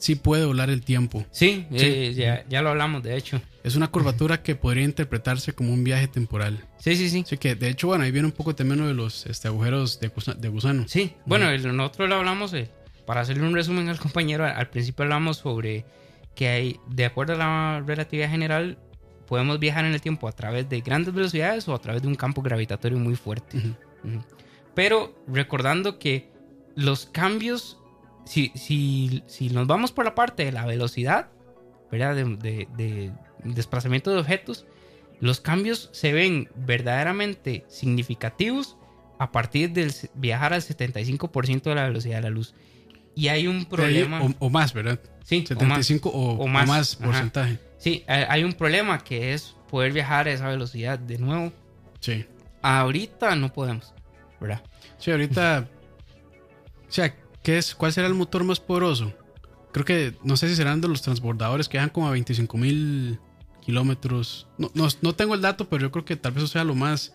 [0.00, 1.24] sí puede doblar el tiempo.
[1.30, 1.76] Sí, Sí.
[1.86, 3.40] eh, ya, ya lo hablamos, de hecho.
[3.62, 6.64] Es una curvatura que podría interpretarse como un viaje temporal.
[6.78, 7.20] Sí, sí, sí.
[7.24, 10.00] Así que, de hecho, bueno, ahí viene un poco también lo de los este, agujeros
[10.00, 10.88] de, gusa- de gusano.
[10.88, 12.68] Sí, bueno, el- nosotros lo hablamos, eh,
[13.06, 15.84] para hacerle un resumen al compañero, al, principio hablamos sobre
[16.34, 18.78] que hay, de acuerdo a la relatividad general,
[19.28, 22.14] podemos viajar en el tiempo a través de grandes velocidades o a través de un
[22.14, 23.58] campo gravitatorio muy fuerte.
[23.58, 23.68] Ujú.
[24.04, 24.24] Ujú.
[24.74, 26.30] Pero recordando que
[26.76, 27.76] los cambios,
[28.24, 31.28] si, si, si nos vamos por la parte de la velocidad,
[31.90, 32.14] ¿verdad?
[32.14, 33.12] De, de- de
[33.44, 34.66] desplazamiento de objetos,
[35.20, 38.76] los cambios se ven verdaderamente significativos
[39.18, 42.54] a partir del viajar al 75% de la velocidad de la luz.
[43.14, 44.22] Y hay un problema.
[44.22, 44.98] o, o más, ¿verdad?
[45.24, 45.86] sí, o más.
[45.86, 47.04] 75 o, O o más, ajá.
[47.04, 47.58] porcentaje.
[47.76, 51.52] Sí, hay hay un problema que es poder viajar a esa velocidad de nuevo.
[52.00, 52.24] Sí.
[52.62, 53.92] Ahorita no podemos,
[54.40, 54.62] ¿verdad?
[54.98, 55.66] Sí, ahorita.
[56.88, 59.12] O sea, ¿qué es, ¿cuál será el motor más poderoso?
[59.72, 63.18] Creo que, no sé si serán de los transbordadores que dejan como a 25 mil
[63.64, 64.48] kilómetros.
[64.58, 66.74] No, no, no tengo el dato, pero yo creo que tal vez eso sea lo
[66.74, 67.14] más,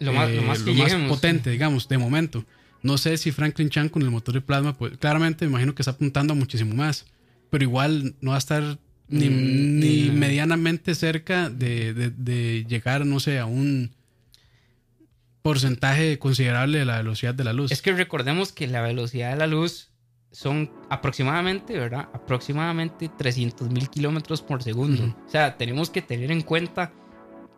[0.00, 0.60] Lo más, lo eh, más
[0.92, 2.44] lo potente, digamos, de momento.
[2.82, 5.82] No sé si Franklin Chan con el motor de plasma, pues claramente me imagino que
[5.82, 7.06] está apuntando a muchísimo más.
[7.50, 8.78] Pero igual no va a estar
[9.08, 13.92] ni, Mm, ni medianamente cerca de, de- de llegar, no sé, a un
[15.50, 17.70] porcentaje considerable de la velocidad de la luz.
[17.70, 19.90] Es que recordemos que la velocidad de la luz
[20.32, 22.08] son aproximadamente, ¿verdad?
[22.12, 25.14] Aproximadamente 300 mil kilómetros por segundo.
[25.26, 26.92] O sea, tenemos que tener en cuenta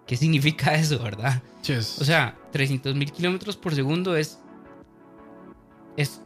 [0.07, 1.43] qué significa eso, ¿verdad?
[1.63, 4.39] Sí, es- O sea, 300 mil kilómetros por segundo es.
[5.97, 6.21] Es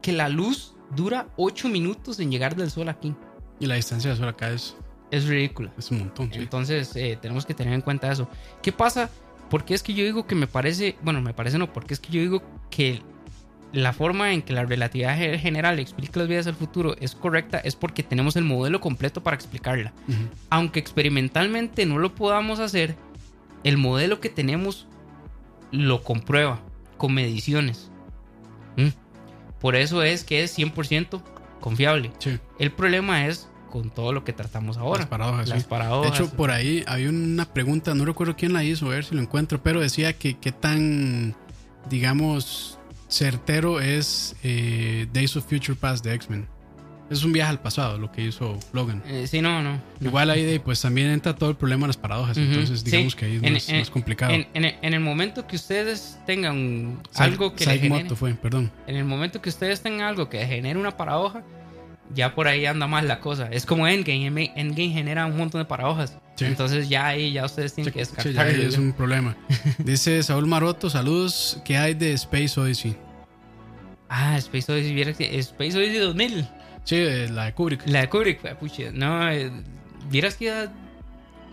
[0.00, 3.14] que la luz dura 8 minutos en llegar del sol aquí.
[3.62, 4.74] y la distancia de sol acá es,
[5.10, 5.70] Es ridícula.
[5.76, 6.32] es un montón.
[6.32, 6.38] sí.
[6.38, 8.26] Entonces, eh, tenemos que tener en cuenta eso.
[8.62, 9.10] ¿Qué pasa?
[9.50, 12.12] Porque es que yo digo que me parece, bueno, me parece no, porque es que
[12.12, 13.02] yo digo que
[13.72, 17.58] la forma en que la relatividad ge- general explica las vidas del futuro es correcta
[17.58, 19.92] es porque tenemos el modelo completo para explicarla.
[20.50, 22.96] Aunque experimentalmente no lo podamos hacer,
[23.64, 24.86] el modelo que tenemos
[25.72, 26.60] lo comprueba
[26.96, 27.90] con mediciones.
[28.76, 28.88] ¿Mm?
[29.60, 31.20] Por eso es que es 100%
[31.60, 32.10] confiable.
[32.18, 35.00] Sí, El problema es con todo lo que tratamos ahora.
[35.00, 35.48] las paradojas.
[35.48, 35.66] Las sí.
[35.68, 36.10] paradojas.
[36.10, 39.14] De hecho, por ahí hay una pregunta, no recuerdo quién la hizo, a ver si
[39.14, 41.34] lo encuentro, pero decía que qué tan,
[41.88, 46.46] digamos, certero es eh, Days of Future Past de X-Men.
[47.10, 49.02] Es un viaje al pasado, lo que hizo Logan.
[49.08, 49.72] Eh, sí, no, no.
[49.72, 49.80] no.
[50.00, 53.18] Igual ahí de, pues también entra todo el problema de las paradojas, entonces digamos sí.
[53.18, 54.32] que ahí es En- más, en- más complicado.
[54.32, 58.70] En, en- el momento que ustedes tengan algo que Side genere, fue, perdón.
[58.86, 61.42] en el momento que ustedes tengan algo que genere una paradoja,
[62.14, 63.48] ya por ahí anda mal la cosa.
[63.50, 66.16] Es como Endgame, Endgame genera un montón de paradojas.
[66.36, 66.44] Sí.
[66.46, 68.46] Entonces ya ahí ya ustedes tienen que Sí, ya descartar.
[68.46, 69.36] ahí es un problema.
[69.78, 72.96] Dice Saúl Maroto, saludos, ¿qué hay de Space Odyssey?
[74.08, 76.48] Ah, Space Odyssey, vieras que Space Odyssey 2000,
[76.84, 77.86] Sí, eh, la de Kubrick.
[77.86, 79.50] la de Kubrick, pucha, no, eh,
[80.10, 80.68] vieras que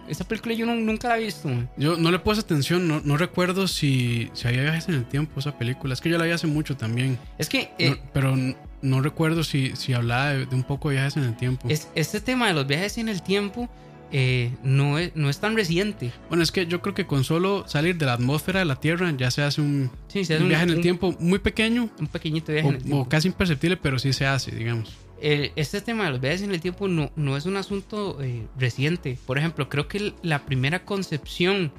[0.08, 1.48] esa película yo no- nunca la he visto.
[1.48, 1.70] man.
[1.78, 5.40] Yo no le puse atención, no, no recuerdo si, si había viajes en el tiempo
[5.40, 5.94] esa película.
[5.94, 7.18] Es que yo la vi hace mucho también.
[7.38, 10.90] Es que No- eh, pero n- no recuerdo si, si hablaba de, de un poco
[10.90, 11.68] de viajes en el tiempo.
[11.70, 13.70] es- este tema de los viajes en el tiempo
[14.14, 16.14] eh, no, es, no es tan reciente.
[16.30, 19.12] Bueno, es que yo creo que con solo salir de la atmósfera de la Tierra
[19.18, 21.40] ya se hace un, Sí, se un hace un- viaje en el un- tiempo muy
[21.40, 23.02] pequeño Un pequeñito viaje o, en el tiempo.
[23.02, 24.96] o casi imperceptible, pero sí se hace, digamos.
[25.20, 29.18] Este tema de los viajes en el tiempo no, no es un asunto eh, reciente.
[29.26, 31.72] Por ejemplo, creo que la primera concepción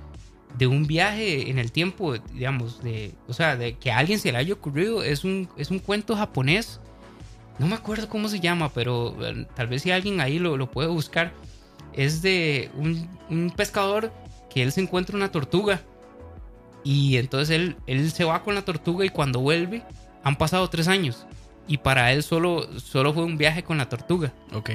[0.57, 4.33] de un viaje en el tiempo, digamos, de, o sea, de que a alguien se
[4.33, 6.81] le haya ocurrido, es un, es un cuento japonés.
[7.59, 10.71] No me acuerdo cómo se llama, pero eh, tal vez si alguien ahí lo, lo
[10.71, 11.33] puede buscar.
[11.93, 14.13] Es de un, un pescador
[14.51, 15.83] que él se encuentra una tortuga.
[16.85, 19.83] Y entonces él, él se va con la tortuga y cuando vuelve
[20.23, 21.27] han pasado tres años.
[21.69, 24.33] Y para él solo, solo fue un viaje con la tortuga.
[24.53, 24.71] Ok.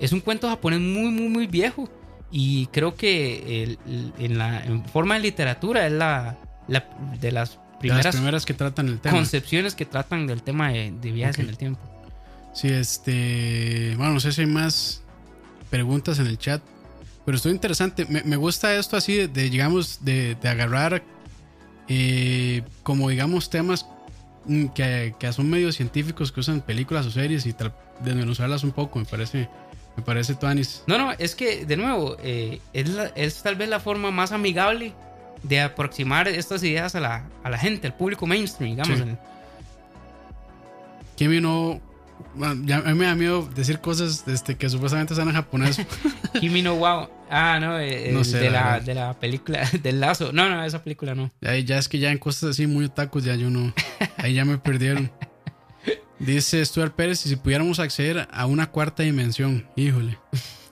[0.00, 1.88] Es un cuento japonés muy, muy, muy viejo.
[2.30, 6.88] Y creo que el- el- en, la, en forma de literatura es la, la-
[7.20, 9.16] de las De primeras, las primeras que tratan el tema.
[9.16, 11.80] concepciones que tratan del tema de, de viajes en el tiempo.
[12.54, 13.94] Sí, este.
[13.96, 15.02] Bueno, no sé si hay más
[15.70, 16.62] preguntas en el chat.
[17.24, 18.06] Pero estuvo interesante.
[18.08, 21.02] Me, me gusta esto así de, de, digamos, de, de agarrar
[21.88, 23.86] eh, como digamos temas
[24.74, 28.98] que, que son medios científicos que usan películas o series y tal, desmenuzarlas un poco,
[28.98, 29.48] me parece,
[29.96, 30.82] me parece tuanis.
[30.86, 34.32] No, no, es que, de nuevo, eh, es, la- es tal vez la forma más
[34.32, 34.92] amigable
[35.42, 38.98] de aproximar estas ideas a la, a la gente, al público mainstream, digamos.
[38.98, 39.04] Sí.
[41.16, 41.80] Kimi no.
[42.34, 45.80] Bueno, ya, a mí me da miedo decir cosas este, que supuestamente están en japonés.
[46.40, 47.08] Kimi no Wow.
[47.30, 50.32] Ah, no, eh, No el sé, de, la de la película del lazo.
[50.32, 51.30] No, no, esa película no.
[51.42, 53.72] Ahí ya es que ya en cosas así muy otakus ya yo no.
[54.16, 55.10] Ahí ya me perdieron.
[56.18, 60.18] Dice Stuart Pérez, y si pudiéramos acceder a una cuarta dimensión, híjole.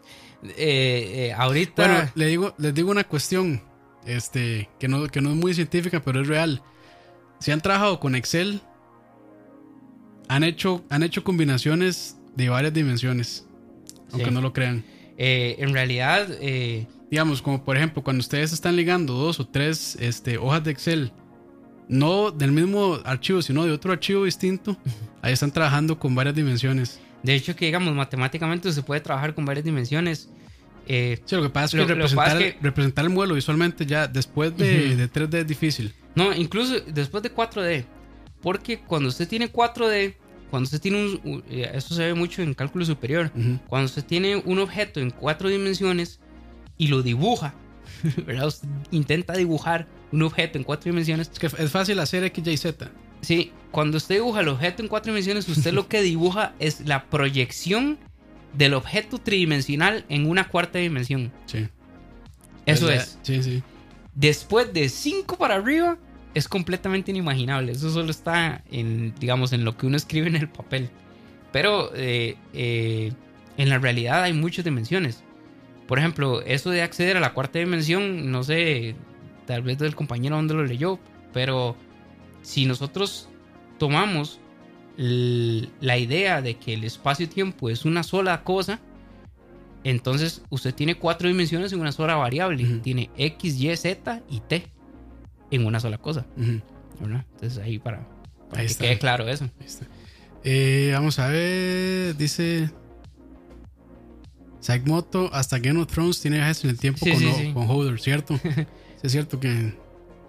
[0.57, 1.87] Eh, eh, ahorita.
[1.87, 3.63] Bueno, le digo, les digo una cuestión,
[4.07, 6.63] este, que no, que no es muy científica, pero es real.
[7.41, 8.63] Si han trabajado con Excel,
[10.35, 13.47] han hecho, han hecho combinaciones de varias dimensiones,
[14.13, 14.35] aunque Sí.
[14.35, 14.85] no lo crean.
[15.19, 19.97] eh, en realidad, eh, Digamos, como por ejemplo, cuando ustedes están ligando dos o tres
[20.01, 21.13] este, hojas de Excel,
[21.89, 24.77] no del mismo archivo, sino de otro archivo distinto,
[25.23, 27.01] ahí están trabajando con varias dimensiones.
[27.25, 30.31] de hecho, que digamos, matemáticamente se puede trabajar con varias dimensiones.
[30.87, 33.05] Eh, Sí, lo que pasa es que, Lo- lo que representar, pasa es que- representar
[33.05, 34.97] el modelo visualmente ya después de, Ujú.
[34.97, 35.93] de 3D es difícil.
[36.15, 37.85] no, incluso después de 4D.
[38.43, 40.15] Porque cuando usted tiene 4D,
[40.51, 41.45] cuando usted tiene un.
[41.51, 43.31] eh, Eso se ve mucho en cálculo superior.
[43.37, 43.59] Ujú.
[43.69, 46.21] Cuando usted tiene un objeto en cuatro dimensiones
[46.77, 47.55] y lo dibuja,
[48.27, 48.47] ¿verdad?
[48.47, 51.31] Usted intenta dibujar un objeto en cuatro dimensiones.
[51.33, 52.91] Es que es fácil hacer X, Y, Z.
[53.21, 57.05] Sí, cuando usted dibuja el objeto en cuatro dimensiones, usted lo que dibuja es la
[57.05, 57.99] proyección
[58.55, 61.31] del objeto tridimensional en una cuarta dimensión.
[61.47, 61.69] Sí.
[62.67, 63.19] Eso ya- es.
[63.23, 63.63] Sí, sí.
[64.15, 65.97] Después de 5 para arriba,
[66.35, 67.73] es completamente inimaginable.
[67.73, 70.91] Eso solo está en, digamos, en lo que uno escribe en el papel.
[71.53, 73.13] Pero eh, eh,
[73.57, 75.25] en la realidad hay muchas dimensiones.
[75.87, 78.95] Por ejemplo, eso de acceder a la cuarta dimensión, no sé,
[79.47, 81.01] tal vez del compañero donde lo leyó,
[81.33, 81.77] pero
[82.43, 83.29] si nosotros
[83.79, 84.39] tomamos
[84.97, 88.79] la idea de que el espacio-tiempo es una sola cosa,
[89.83, 92.65] entonces usted tiene cuatro dimensiones en una sola variable.
[92.83, 94.71] Tiene X, Y, Z y T
[95.51, 96.27] en una sola cosa.
[97.01, 98.07] Entonces ahí para,
[98.51, 98.85] para Ahí que está.
[98.85, 99.45] quede claro eso.
[99.61, 99.87] Ahí está.
[100.45, 102.17] Eh, vamos a ver.
[102.17, 102.71] Dice.
[104.85, 107.53] Moto hasta Game of Thrones tiene viajes en el tiempo Sí, con, sí, Ho- sí.
[107.53, 108.39] con Holder, ¿cierto?
[109.01, 109.75] Sí, es cierto que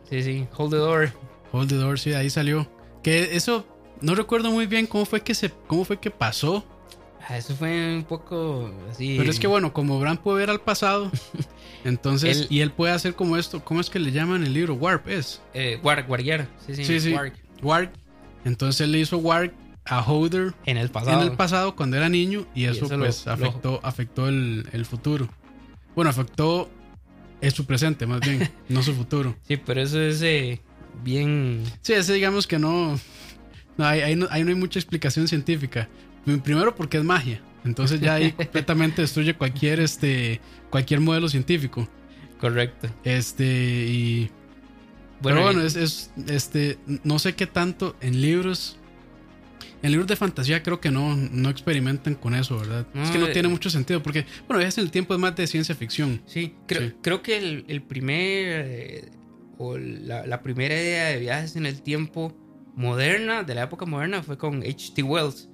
[0.09, 0.47] Sí, sí.
[0.57, 1.11] Hold the door.
[1.51, 2.69] Hold the Door, sí, ahí salió.
[3.03, 3.65] Que eso,
[4.01, 6.65] no recuerdo muy bien cómo fue que se, cómo fue que pasó.
[7.27, 9.15] Ah, Eso fue un poco así.
[9.17, 11.11] Pero es que bueno, como Bran puede ver al pasado,
[11.83, 14.73] entonces, Él- y él puede hacer como esto, ¿cómo es que le llaman el libro?
[14.75, 15.41] Warp es.
[15.53, 16.47] Eh, Warg, Warguiar.
[16.65, 16.85] Sí, sí.
[16.85, 17.13] Sí, sí.
[17.13, 17.33] Warg.
[17.61, 17.93] Warp.
[18.45, 19.53] Entonces él le hizo Warp
[19.85, 21.21] a Holder En el pasado.
[21.21, 25.27] en el pasado cuando era niño y eso, pues lo- afectó, afectó el, el futuro.
[25.95, 26.69] Bueno, afectó
[27.41, 29.35] es su presente más bien, no su futuro.
[29.47, 30.59] Sí, pero eso es eh,
[31.03, 31.63] bien.
[31.81, 32.99] Sí, ese digamos que no,
[33.77, 35.87] no, ahí, ahí no, ahí no hay mucha explicación científica.
[36.43, 41.87] Primero porque es magia, entonces ya ahí completamente destruye cualquier, este, cualquier modelo científico.
[42.39, 42.87] Correcto.
[43.03, 44.29] Este, y
[45.21, 48.77] Bueno, Pero bueno, es, es, este, no sé qué tanto en libros.
[49.83, 52.85] En libros de fantasía creo que no, no experimentan con eso, ¿verdad?
[52.93, 55.19] No, es que no eh, tiene mucho sentido porque, bueno, viajes en el tiempo es
[55.19, 56.21] más de ciencia ficción.
[56.27, 56.95] Sí, creo, Sí.
[57.01, 58.65] creo que el, el primer.
[58.67, 59.09] eh,
[59.57, 62.35] o la, la primera idea de viajes en el tiempo
[62.75, 65.03] moderna, de la época moderna, fue con H.T.
[65.03, 65.49] Wells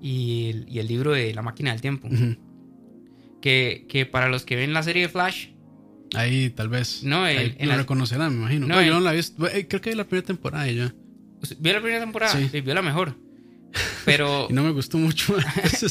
[0.00, 2.08] y el, y el libro de La máquina del tiempo.
[3.40, 5.48] Que, que para los que ven la serie de Flash,
[6.14, 7.04] Ahí tal vez.
[7.04, 8.66] No, ahí en- en lo la- reconocerán, me imagino.
[8.66, 9.46] No, No, yo no la he visto.
[9.48, 10.92] Eh, Creo que vi la primera temporada y ya.
[11.60, 12.32] ¿vio la primera temporada?
[12.36, 12.48] Sí.
[12.50, 13.14] Sí, vio la mejor.
[14.04, 15.36] Pero, Y no me gustó mucho.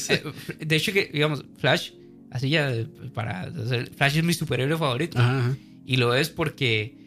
[0.60, 1.91] De hecho, que, digamos, Flash,
[2.31, 2.69] así ya,
[3.14, 3.49] para
[3.95, 5.18] Flash es mi superhéroe favorito.
[5.19, 5.57] ajá, ajá.
[5.86, 6.98] Y lo es porque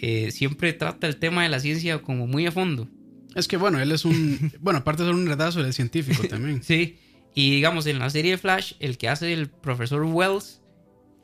[0.00, 2.88] eh, siempre trata el tema de la ciencia como muy a fondo.
[3.34, 4.52] Es que bueno, él es un.
[4.60, 6.62] bueno, aparte de ser un redazo, él es científico también.
[6.64, 6.98] Sí.
[7.34, 10.60] Y digamos, en la serie de Flash, el que hace el profesor Wells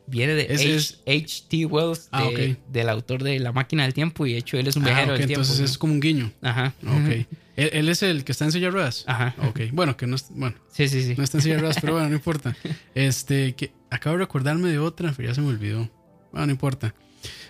[0.06, 1.66] viene de Ese H- es- H.T.
[1.66, 2.38] Wells, de- Ah, ok.
[2.72, 4.24] del autor de La máquina del tiempo.
[4.24, 5.42] Y de hecho, él es un Ah, viajero ok, del tiempo.
[5.42, 5.66] entonces ¿no?
[5.66, 6.32] es como un guiño.
[6.40, 6.72] Ajá.
[6.82, 7.26] Ok.
[7.56, 9.04] ¿Él, él es el que está en silla de ruedas?
[9.06, 9.34] Ajá.
[9.48, 9.60] Ok.
[9.72, 10.26] Bueno, que no es.
[10.30, 11.14] Bueno, Sí, sí, sí.
[11.14, 12.56] No está en silla de ruedas, pero bueno, no importa.
[12.94, 15.90] Este, que acabo de recordarme de otra, pero ya se me olvidó.
[16.32, 16.94] Bueno, no importa.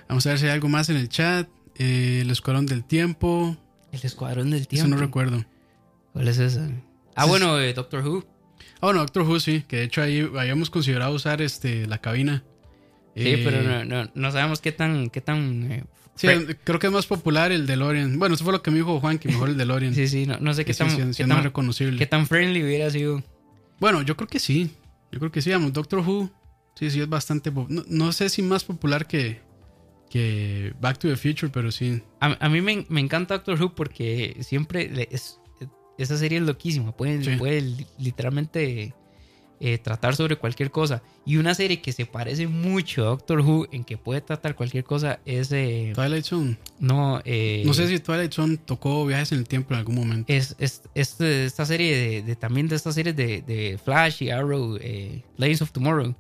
[0.08, 1.48] Vamos a ver si hay algo más en el chat.
[1.76, 3.56] Eh, el Escuadrón del Tiempo.
[3.92, 4.88] El Escuadrón del Eso Tiempo.
[4.90, 5.44] no recuerdo.
[6.12, 6.68] ¿Cuál es esa?
[7.14, 8.24] Ah, bueno, eh, Doctor Who.
[8.80, 9.64] Ah, bueno, Doctor Who, sí.
[9.66, 12.44] Que de hecho ahí habíamos considerado usar este, la cabina.
[13.16, 15.84] Sí, Eh, pero no, no, no sabemos qué tan, qué tan eh,
[16.14, 16.26] Sí,
[16.64, 18.18] creo que es más popular el DeLorean.
[18.18, 19.94] Bueno, eso fue lo que me dijo Juan, que mejor el DeLorean.
[19.94, 21.96] Sí, sí, no, no sé qué sí, tan, sí, qué, es más tan, reconocible.
[21.98, 23.22] qué tan friendly hubiera sido.
[23.80, 24.70] Bueno, yo creo que sí.
[25.12, 26.30] Yo creo que sí, vamos, Doctor Who.
[26.74, 27.50] Sí, sí, es bastante.
[27.50, 29.40] No, no sé si más popular que,
[30.10, 32.02] que Back to the Future, pero sí.
[32.20, 35.38] A, a mí me, me, encanta Doctor Who porque siempre le, es,
[35.98, 36.92] esa serie es loquísima.
[36.96, 37.36] Puede, Sí.
[37.36, 37.62] puede
[37.98, 38.94] literalmente
[39.60, 41.02] eh, tratar sobre cualquier cosa.
[41.26, 44.84] Y una serie que se parece mucho a Doctor Who en que puede tratar cualquier
[44.84, 45.50] cosa es.
[45.52, 46.56] eh, Twilight Zone.
[46.78, 50.32] no, eh, No sé si Twilight Zone tocó viajes en el tiempo en algún momento.
[50.32, 54.78] Es, es, esta serie de, de- también de estas series de, de Flash y Arrow,
[54.80, 56.14] eh, Legends of Tomorrow.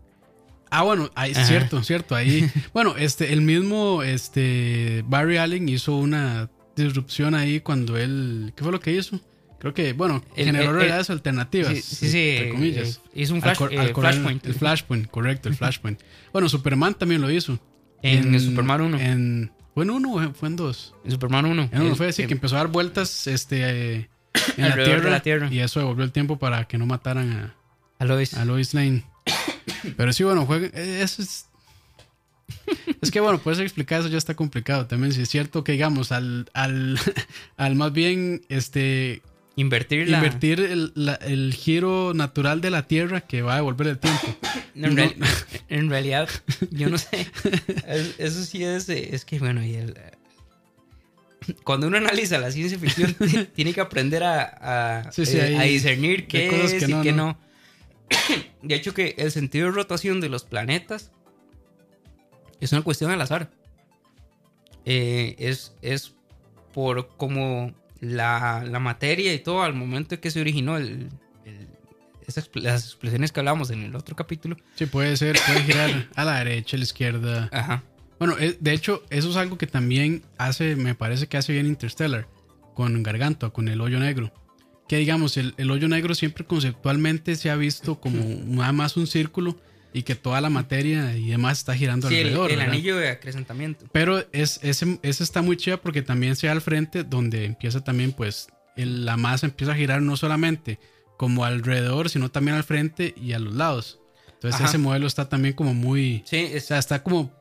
[0.70, 1.44] Ah, bueno, ahí, Ajá.
[1.44, 2.14] cierto, cierto.
[2.14, 8.52] Ahí, bueno, este, el mismo este, Barry Allen hizo una disrupción ahí cuando él.
[8.56, 9.20] ¿Qué fue lo que hizo?
[9.58, 11.72] Creo que, bueno, El- generó el- realidades alternativas.
[11.74, 13.00] Sí, sí, sí, Entre eh, comillas.
[13.06, 14.46] eh, hizo un Al flash, eh, al correr- Flashpoint.
[14.46, 16.00] El Flashpoint, correcto, el Flashpoint.
[16.32, 17.58] bueno, Superman también lo hizo.
[18.02, 18.96] En, el Superman 1.
[19.00, 20.94] En, En, ¿Fue en uno o fue en dos?
[21.08, 21.70] Superman 1.
[21.72, 23.58] En uno El- fue así, el- que empezó a dar vueltas este,
[23.96, 24.08] eh,
[24.56, 25.48] en la Alrededor de tierra, la Tierra.
[25.50, 27.54] Y eso devolvió el tiempo para que no mataran a,
[27.98, 28.34] a Lois.
[28.34, 29.02] a Lois Lane.
[29.96, 31.46] Pero sí, bueno, juega, eh, eso es.
[33.02, 35.12] Es que bueno, puedes explicar eso ya está complicado también.
[35.12, 36.98] Si es cierto que, digamos, al, al,
[37.56, 39.22] al más bien este,
[39.56, 40.18] Invertir la.
[40.18, 44.26] invertir el, la- el giro natural de la Tierra que va a devolver el tiempo.
[44.74, 44.96] En, No.
[44.96, 45.16] real-
[45.68, 46.28] en realidad,
[46.70, 47.26] yo no sé.
[47.86, 48.88] Es- Eso sí es.
[48.88, 49.94] Es que, bueno, y el,
[51.64, 53.14] cuando uno analiza la ciencia ficción,
[53.54, 56.90] tiene que aprender a, a, Sí, sí, eh, hay- a discernir qué cosas es que
[56.90, 57.26] y no, qué no.
[57.26, 57.47] no.
[58.62, 61.10] De hecho, que el sentido de rotación de los planetas
[62.60, 63.50] es una cuestión al azar.
[64.84, 66.14] Eh, es, es
[66.72, 71.08] por como la, la materia y todo al momento en que se originó el,
[71.44, 71.68] el-
[72.26, 74.56] esas las explosiones que hablamos en el otro capítulo.
[74.76, 77.48] Sí, puede ser, puede girar a la derecha, a la izquierda.
[77.52, 77.82] Ajá.
[78.18, 81.66] Bueno, eh, de hecho, eso es algo que también hace, me parece que hace bien
[81.66, 82.26] Interstellar
[82.74, 84.32] con Gargantua, con el hoyo negro.
[84.88, 89.06] Que digamos, el, el hoyo negro siempre conceptualmente se ha visto como nada más un
[89.06, 89.56] círculo
[89.92, 92.50] y que toda la materia y demás está girando Sí, el, alrededor.
[92.50, 92.72] el ¿verdad?
[92.72, 93.86] anillo de acrecentamiento.
[93.92, 97.82] Pero es, ese, ese está muy chida porque también se da al frente donde empieza
[97.84, 100.78] también, pues, el- la masa empieza a girar no solamente
[101.18, 103.98] como alrededor, sino también al frente y a los lados.
[104.34, 104.68] Entonces Ajá.
[104.70, 106.22] ese modelo está también como muy...
[106.26, 107.32] Sí, O sea, está como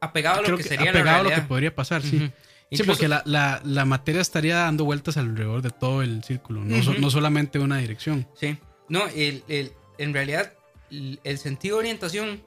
[0.00, 2.02] apegado a lo que, que sería apegado la a lo que podría pasar.
[2.02, 2.30] Sí,
[2.70, 6.82] Incluso- porque la, la- la materia estaría dando vueltas alrededor de todo el círculo, no,
[6.82, 8.26] so- no solamente una dirección.
[8.38, 8.58] Sí.
[8.88, 10.52] No, el, el- en realidad,
[10.90, 12.42] el, el sentido de orientación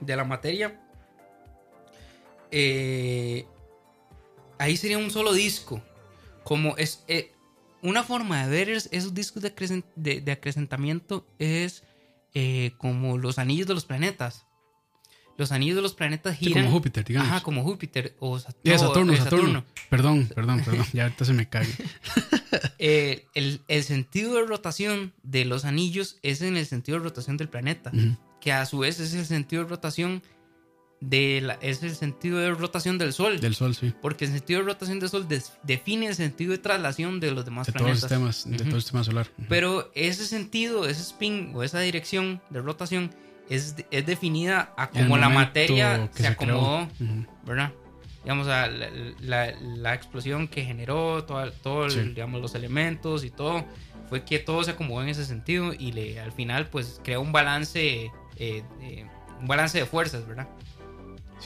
[0.00, 0.80] de la materia.
[2.50, 3.46] eh,
[4.58, 5.82] ahí sería un solo disco.
[6.44, 7.04] Como es.
[7.08, 7.32] eh,
[7.82, 11.82] una forma de ver es- esos discos de, acrecen- de- de acrecentamiento es
[12.34, 14.43] eh, como los anillos de los planetas.
[15.36, 16.64] Los anillos de los planetas Sí, giran.
[16.64, 17.28] como Júpiter, digamos.
[17.28, 20.86] Ajá, como Júpiter o Sat- Y no, Saturno, Saturno, Perdón, perdón, perdón.
[20.92, 21.66] Ya ahorita se me cae.
[22.78, 27.36] Eh, el, el sentido de rotación de los anillos es en el sentido de rotación
[27.36, 27.90] del planeta,
[28.40, 30.22] que a su vez es el sentido de rotación
[31.00, 33.92] de la- es el sentido de rotación del Sol, Del Sol, sí.
[34.00, 37.44] porque el sentido de rotación del Sol des- define el sentido de traslación de los
[37.44, 38.36] demás De todos los planetas.
[38.36, 39.28] sistemas, de todo el sistema solar.
[39.48, 43.10] Pero ese sentido, ese spin o esa dirección de rotación
[43.50, 46.56] es, es definida a como la materia se, creó.
[46.56, 46.88] acomodó.
[47.46, 47.72] ¿verdad?
[48.22, 48.88] Digamos, a la,
[49.20, 52.00] la- la explosión que generó todo, todo Sí.
[52.00, 53.64] digamos, los elementos y todo,
[54.08, 57.32] fue que todo se acomodó en ese sentido y le, al final, pues, creó un
[57.32, 59.06] balance, eh, de-
[59.40, 60.48] un balance de fuerzas, ¿verdad?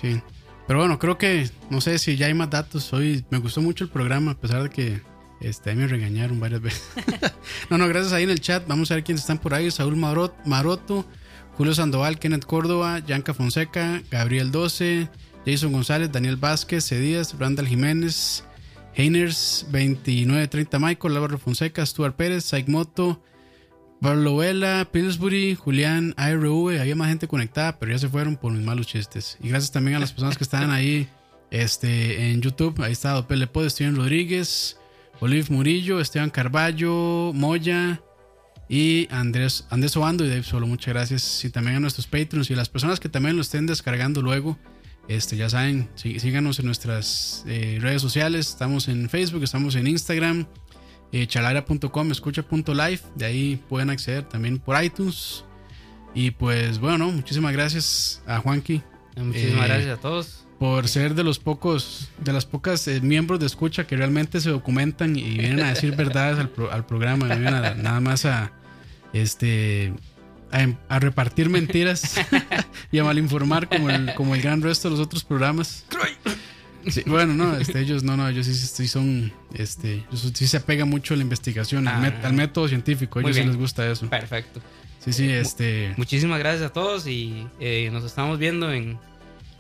[0.01, 0.21] Sí.
[0.69, 2.93] Pero bueno, creo que, no sé si ya hay más datos.
[2.93, 5.01] Hoy me gustó mucho el programa, a pesar de que
[5.41, 6.85] este, me regañaron varias veces.
[7.71, 8.67] no, no, gracias ahí en el chat.
[8.69, 9.71] Vamos a ver quiénes están por ahí.
[9.71, 11.07] Saúl Marot- Maroto,
[11.59, 15.09] Julio Sandoval, Kenneth Córdoba, Yanka Fonseca, Gabriel 12,
[15.45, 18.45] Jason González, Daniel Vázquez, Cedías, Randall Jiménez,
[18.95, 23.21] Heiners 2930 Michael, Álvaro Fonseca, Stuart Pérez, Saik Moto,
[24.01, 28.65] Pablo Vela, Pillsbury, Julián, ARV, había más gente conectada, pero ya se fueron por mis
[28.65, 29.37] malos chistes.
[29.43, 31.09] Y gracias también a las personas que estaban ahí
[31.51, 32.81] este, en YouTube.
[32.85, 34.79] Ahí está Dopele Pod, Steven Rodríguez,
[35.19, 38.01] Olive Murillo, Esteban Carballo, Moya
[38.69, 40.67] y Andrés, Andrés Obando y Dave Solo.
[40.67, 41.45] Muchas gracias.
[41.45, 44.59] Y también a nuestros Patreons y a las personas que también lo estén descargando luego.
[45.09, 48.49] Este, ya saben, sí- síganos en nuestras eh, redes sociales.
[48.49, 50.47] Estamos en Facebook, estamos en Instagram
[51.13, 55.45] eh, chalaira.com, escucha.live, de ahí pueden acceder también por iTunes.
[56.15, 58.83] Y pues bueno, muchísimas gracias a Juanqui
[59.17, 60.47] Muchísimas Eh, gracias a todos.
[60.59, 64.51] por ser de los pocos, de las pocas eh, miembros de escucha que realmente se
[64.51, 68.25] documentan y vienen a decir verdades al, pro- al programa, no vienen a- nada más
[68.27, 68.53] a
[69.13, 69.93] este
[70.51, 72.15] a, em- a repartir mentiras
[72.93, 75.85] y a malinformar como el, como el gran resto de los otros programas.
[76.87, 80.57] Sí, bueno, no, este, ellos no, no, ellos sí, sí son, este, ellos sí se
[80.57, 82.09] apega mucho a la investigación, al, Ah.
[82.09, 84.09] met- al método científico, a ellos sí les gusta eso.
[84.09, 84.61] Perfecto.
[85.05, 88.99] Sí, sí, este, Muchísimas gracias a todos y eh, nos estamos viendo en,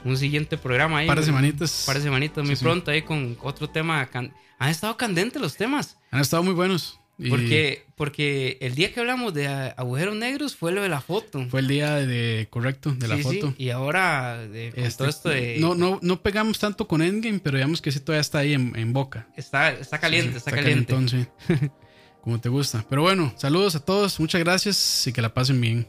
[0.04, 1.06] un siguiente programa ahí.
[1.08, 1.82] Par de semanitas.
[1.86, 2.62] Par de semanitas, muy sí.
[2.62, 4.06] pronto ahí con otro tema.
[4.06, 5.98] can- Han estado candentes los temas.
[6.12, 6.98] Han estado muy buenos.
[7.20, 11.44] Y Porque, porque el día que hablamos de agujeros negros fue lo de la foto.
[11.50, 13.54] fue el día de, correcto de la Sí, sí, foto.
[13.58, 15.56] Y ahora, de, con Este, todo esto de.
[15.58, 18.72] no, no, no pegamos tanto con Endgame, pero digamos que sí todavía está ahí en,
[18.76, 19.26] en boca.
[19.36, 20.94] Está, está caliente, Sí, está, caliente.
[20.94, 21.28] calentón.
[22.22, 22.84] Como te gusta.
[22.88, 25.88] Pero bueno, saludos a todos, muchas gracias y que la pasen bien.